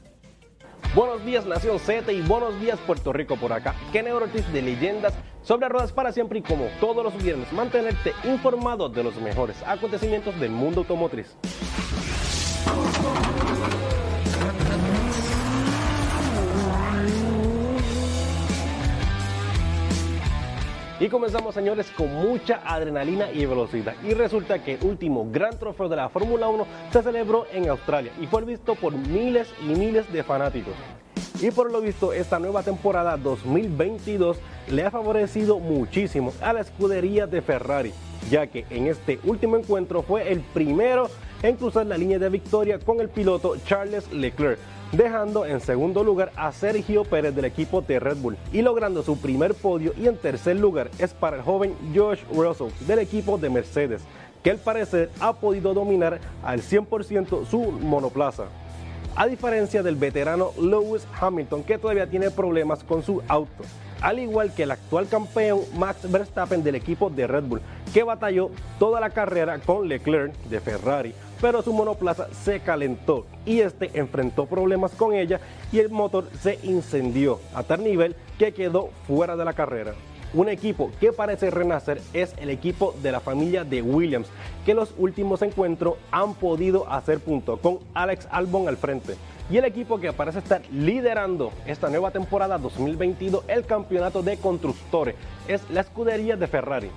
Buenos 0.95 1.25
días 1.25 1.45
Nación 1.47 1.79
Z 1.79 2.11
y 2.13 2.23
buenos 2.23 2.59
días 2.61 2.79
Puerto 2.87 3.13
Rico 3.13 3.37
por 3.37 3.53
acá. 3.53 3.75
Ken 3.93 4.11
Ortiz 4.13 4.51
de 4.53 4.63
Leyendas 4.63 5.15
sobre 5.43 5.69
Ruedas 5.69 5.93
para 5.93 6.13
Siempre 6.13 6.39
y 6.39 6.43
como 6.43 6.67
todos 6.81 7.05
los 7.05 7.23
viernes 7.23 7.53
mantenerte 7.53 8.15
informado 8.25 8.89
de 8.89 9.03
los 9.05 9.15
mejores 9.17 9.63
acontecimientos 9.67 10.39
del 10.41 10.51
mundo 10.51 10.81
automotriz. 10.81 11.37
Y 20.99 21.09
comenzamos, 21.09 21.55
señores, 21.55 21.91
con 21.95 22.11
mucha 22.11 22.63
adrenalina 22.65 23.31
y 23.31 23.45
velocidad. 23.45 23.95
Y 24.03 24.15
resulta 24.15 24.65
que 24.65 24.75
el 24.75 24.85
último 24.85 25.29
gran 25.31 25.59
trofeo 25.59 25.91
de 25.91 25.97
la 25.97 26.09
Fórmula 26.09 26.49
1 26.49 26.67
se 26.91 27.03
celebró 27.03 27.47
en 27.53 27.69
Australia 27.69 28.13
y 28.19 28.27
fue 28.27 28.43
visto 28.45 28.75
por 28.77 28.95
miles 28.95 29.47
y 29.61 29.75
miles 29.75 30.11
de 30.11 30.23
fanáticos. 30.23 30.73
Y 31.43 31.51
por 31.51 31.71
lo 31.71 31.83
visto, 31.83 32.15
esta 32.15 32.39
nueva 32.39 32.63
temporada 32.63 33.19
2022 33.19 34.39
le 34.71 34.85
ha 34.85 34.91
favorecido 34.91 35.59
muchísimo 35.59 36.33
a 36.41 36.55
la 36.55 36.63
escudería 36.63 37.27
de 37.27 37.43
Ferrari, 37.43 37.93
ya 38.31 38.47
que 38.47 38.65
en 38.71 38.87
este 38.87 39.21
último 39.23 39.59
encuentro 39.59 40.03
fue 40.03 40.33
el 40.33 40.41
primero 40.41 41.11
en 41.43 41.57
cruzar 41.57 41.85
la 41.85 41.99
línea 41.99 42.19
de 42.19 42.31
victoria 42.31 42.79
con 42.79 43.01
el 43.01 43.11
piloto 43.11 43.57
Charles 43.67 44.11
Leclerc, 44.11 44.59
dejando 44.93 45.47
en 45.47 45.61
segundo 45.61 46.05
lugar 46.05 46.33
a 46.37 46.53
Sergio 46.53 47.05
Pérez 47.05 47.35
del 47.35 47.45
equipo 47.45 47.83
de 47.83 47.99
Red 47.99 48.19
Bull 48.19 48.37
y 48.53 48.63
logrando 48.63 49.03
su 49.03 49.19
primer 49.19 49.55
podio 49.55 49.93
y 49.99 50.07
en 50.07 50.17
tercer 50.17 50.57
lugar 50.57 50.91
es 50.99 51.13
para 51.13 51.37
el 51.37 51.43
joven 51.43 51.75
George 51.93 52.25
Russell 52.33 52.71
del 52.87 53.01
equipo 53.01 53.37
de 53.39 53.51
Mercedes, 53.51 54.03
que 54.43 54.51
al 54.51 54.59
parecer 54.59 55.11
ha 55.21 55.33
podido 55.35 55.75
dominar 55.75 56.21
al 56.43 56.61
100% 56.63 57.47
su 57.47 57.59
monoplaza. 57.73 58.45
A 59.17 59.27
diferencia 59.27 59.83
del 59.83 59.97
veterano 59.97 60.51
Lewis 60.61 61.07
Hamilton, 61.19 61.65
que 61.65 61.79
todavía 61.79 62.07
tiene 62.07 62.31
problemas 62.31 62.85
con 62.85 63.03
su 63.03 63.23
auto. 63.29 63.65
al 64.03 64.19
igual 64.19 64.53
que 64.53 64.65
el 64.65 64.71
actual 64.71 65.09
campeón 65.09 65.61
Max 65.79 66.11
Verstappen 66.11 66.63
del 66.63 66.75
equipo 66.75 67.09
de 67.09 67.27
Red 67.27 67.45
Bull, 67.45 67.63
que 67.95 68.03
batalló 68.03 68.51
toda 68.79 69.01
la 69.01 69.09
carrera 69.09 69.59
con 69.59 69.89
Leclerc 69.89 70.35
de 70.45 70.61
Ferrari, 70.61 71.15
pero 71.41 71.63
su 71.63 71.73
monoplaza 71.73 72.29
se 72.33 72.61
calentó 72.61 73.27
y 73.45 73.61
este 73.61 73.91
enfrentó 73.99 74.47
problemas 74.47 74.93
con 74.93 75.15
ella 75.15 75.41
y 75.73 75.79
el 75.79 75.91
motor 75.91 76.29
se 76.41 76.59
incendió 76.63 77.41
a 77.55 77.63
tal 77.63 77.85
nivel 77.85 78.17
que 78.39 78.53
quedó 78.53 78.91
fuera 79.07 79.37
de 79.37 79.45
la 79.45 79.53
carrera. 79.53 79.95
Un 80.35 80.49
equipo 80.49 80.91
que 81.01 81.13
parece 81.13 81.51
renacer 81.51 82.01
es 82.13 82.35
el 82.39 82.51
equipo 82.51 82.95
de 83.03 83.13
la 83.13 83.21
familia 83.21 83.65
de 83.65 83.81
Williams, 83.81 84.29
que 84.67 84.75
los 84.75 84.93
últimos 84.99 85.41
encuentros 85.41 85.95
han 86.11 86.35
podido 86.35 86.91
hacer 86.91 87.21
punto 87.21 87.59
con 87.59 87.79
Alex 87.95 88.27
Albon 88.31 88.69
al 88.69 88.77
frente. 88.77 89.15
Y 89.49 89.57
el 89.57 89.65
equipo 89.65 90.01
que 90.01 90.13
parece 90.13 90.41
estar 90.41 90.61
liderando 90.73 91.53
esta 91.67 91.89
nueva 91.89 92.11
temporada 92.11 92.59
2022, 92.59 93.45
el 93.47 93.65
campeonato 93.65 94.23
de 94.23 94.37
constructores, 94.37 95.15
es 95.47 95.63
la 95.71 95.83
escudería 95.83 96.37
de 96.37 96.49
Ferrari. 96.49 96.91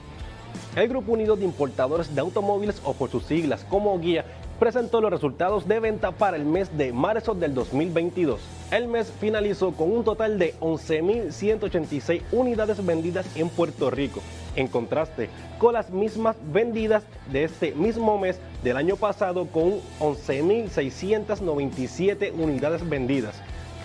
El 0.76 0.88
Grupo 0.88 1.14
Unido 1.14 1.36
de 1.36 1.46
Importadores 1.46 2.14
de 2.14 2.22
Automóviles, 2.22 2.80
o 2.84 2.94
por 2.94 3.10
sus 3.10 3.26
siglas 3.26 3.66
como 3.70 3.98
guía, 4.00 4.24
presentó 4.60 5.02
los 5.02 5.10
resultados 5.10 5.68
de 5.68 5.80
venta 5.80 6.12
para 6.12 6.38
el 6.38 6.46
mes 6.46 6.78
de 6.78 6.94
marzo 6.94 7.34
del 7.34 7.56
2022. 7.56 8.40
El 8.72 8.88
mes 8.88 9.12
finalizó 9.20 9.72
con 9.72 9.92
un 9.92 10.04
total 10.04 10.38
de 10.38 10.54
11.186 10.60 12.22
unidades 12.32 12.86
vendidas 12.86 13.26
en 13.36 13.50
Puerto 13.50 13.90
Rico, 13.90 14.22
en 14.56 14.68
contraste 14.68 15.32
con 15.58 15.74
las 15.74 15.90
mismas 15.90 16.36
vendidas 16.52 17.04
de 17.32 17.46
este 17.46 17.74
mismo 17.74 18.16
mes 18.18 18.40
del 18.64 18.78
año 18.78 18.96
pasado 18.96 19.48
con 19.48 19.80
11.697 20.00 22.32
unidades 22.34 22.88
vendidas, 22.88 23.36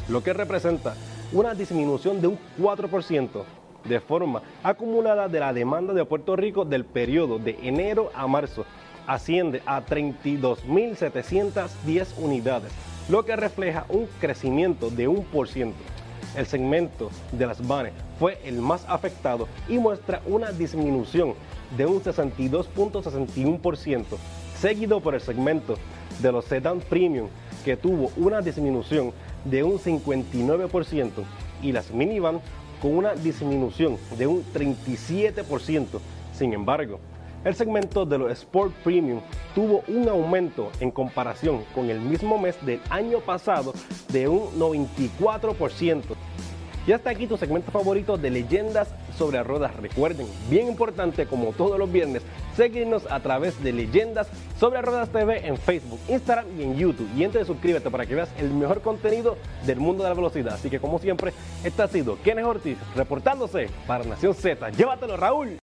lo 0.09 0.23
que 0.23 0.33
representa 0.33 0.95
una 1.33 1.55
disminución 1.55 2.21
de 2.21 2.29
un 2.29 2.39
4% 2.61 3.43
de 3.85 4.01
forma 4.01 4.43
acumulada 4.63 5.29
de 5.29 5.41
la 5.41 5.53
demanda 5.53 5.93
de 5.93 6.05
Puerto 6.05 6.37
Rico 6.37 6.65
del 6.65 6.85
periodo 6.85 7.39
de 7.39 7.59
enero 7.63 8.11
a 8.15 8.27
marzo 8.27 8.65
asciende 9.07 9.63
a 9.67 9.85
32.710 9.85 12.19
unidades, 12.19 12.73
lo 13.09 13.25
que 13.25 13.37
refleja 13.37 13.87
un 13.89 14.07
crecimiento 14.21 14.91
de 14.91 15.09
un 15.09 15.25
por 15.25 15.49
ciento. 15.49 15.79
El 16.37 16.47
segmento 16.47 17.11
de 17.33 17.47
las 17.47 17.67
vanes 17.67 17.95
fue 18.19 18.39
el 18.45 18.61
más 18.61 18.85
afectado 18.89 19.49
y 19.69 19.79
muestra 19.79 20.21
una 20.27 20.51
disminución 20.51 21.35
de 21.77 21.87
un 21.87 22.03
62.61%, 22.03 24.05
seguido 24.59 25.01
por 25.01 25.15
el 25.15 25.21
segmento 25.21 25.77
de 26.21 26.33
los 26.33 26.47
sedán 26.47 26.81
premium, 26.81 27.29
que 27.65 27.77
tuvo 27.77 28.11
una 28.17 28.41
disminución 28.41 29.13
de 29.45 29.63
un 29.63 29.79
59%, 29.79 31.11
y 31.63 31.71
las 31.73 31.93
minivan 31.93 32.41
con 32.85 32.99
una 32.99 33.15
disminución 33.15 33.97
de 34.19 34.27
un 34.27 34.45
37%. 34.53 35.87
Sin 36.35 36.53
embargo, 36.53 37.01
el 37.43 37.55
segmento 37.55 38.05
de 38.05 38.19
los 38.19 38.31
Sport 38.33 38.75
Premium 38.85 39.23
tuvo 39.55 39.83
un 39.89 40.07
aumento 40.07 40.71
en 40.81 40.91
comparación 40.91 41.65
con 41.75 41.89
el 41.89 41.99
mismo 41.99 42.39
mes 42.39 42.57
del 42.67 42.83
año 42.91 43.21
pasado 43.21 43.73
de 44.13 44.29
un 44.29 44.51
94%. 44.59 46.03
Y 46.87 46.93
hasta 46.93 47.11
aquí 47.11 47.27
tu 47.27 47.37
segmento 47.37 47.71
favorito 47.71 48.19
de 48.19 48.31
leyendas 48.31 48.89
sobre 49.17 49.43
ruedas. 49.43 49.75
Recuerden, 49.77 50.27
bien 50.51 50.69
importante 50.69 51.27
como 51.27 51.53
todos 51.53 51.79
los 51.79 51.91
viernes, 51.91 52.23
seguirnos 52.57 53.11
a 53.11 53.21
través 53.21 53.63
de 53.63 53.73
Leyendas 53.73 54.29
sobre 54.59 54.83
Ruedas 54.83 55.09
TV 55.09 55.47
en 55.47 55.57
Facebook, 55.57 56.01
Instagram 56.09 56.47
y 56.59 56.63
en 56.63 56.77
YouTube. 56.77 57.09
Y 57.17 57.25
entonces 57.25 57.47
suscríbete 57.47 57.91
para 57.91 58.07
que 58.07 58.15
veas 58.15 58.29
el 58.39 58.51
mejor 58.51 58.83
contenido 58.83 59.37
del 59.67 59.81
mundo 59.81 60.03
de 60.03 60.11
la 60.11 60.15
velocidad. 60.15 60.55
Así 60.55 60.69
que 60.69 60.81
como 60.81 60.99
siempre, 60.99 61.33
este 61.65 61.83
ha 61.83 61.89
sido 61.89 62.19
Kenneth 62.23 62.45
Ortiz 62.45 62.77
reportándose 62.95 63.69
para 63.87 64.05
Nación 64.05 64.35
Z. 64.35 64.71
Llévatelo, 64.71 65.17
Raúl. 65.17 65.64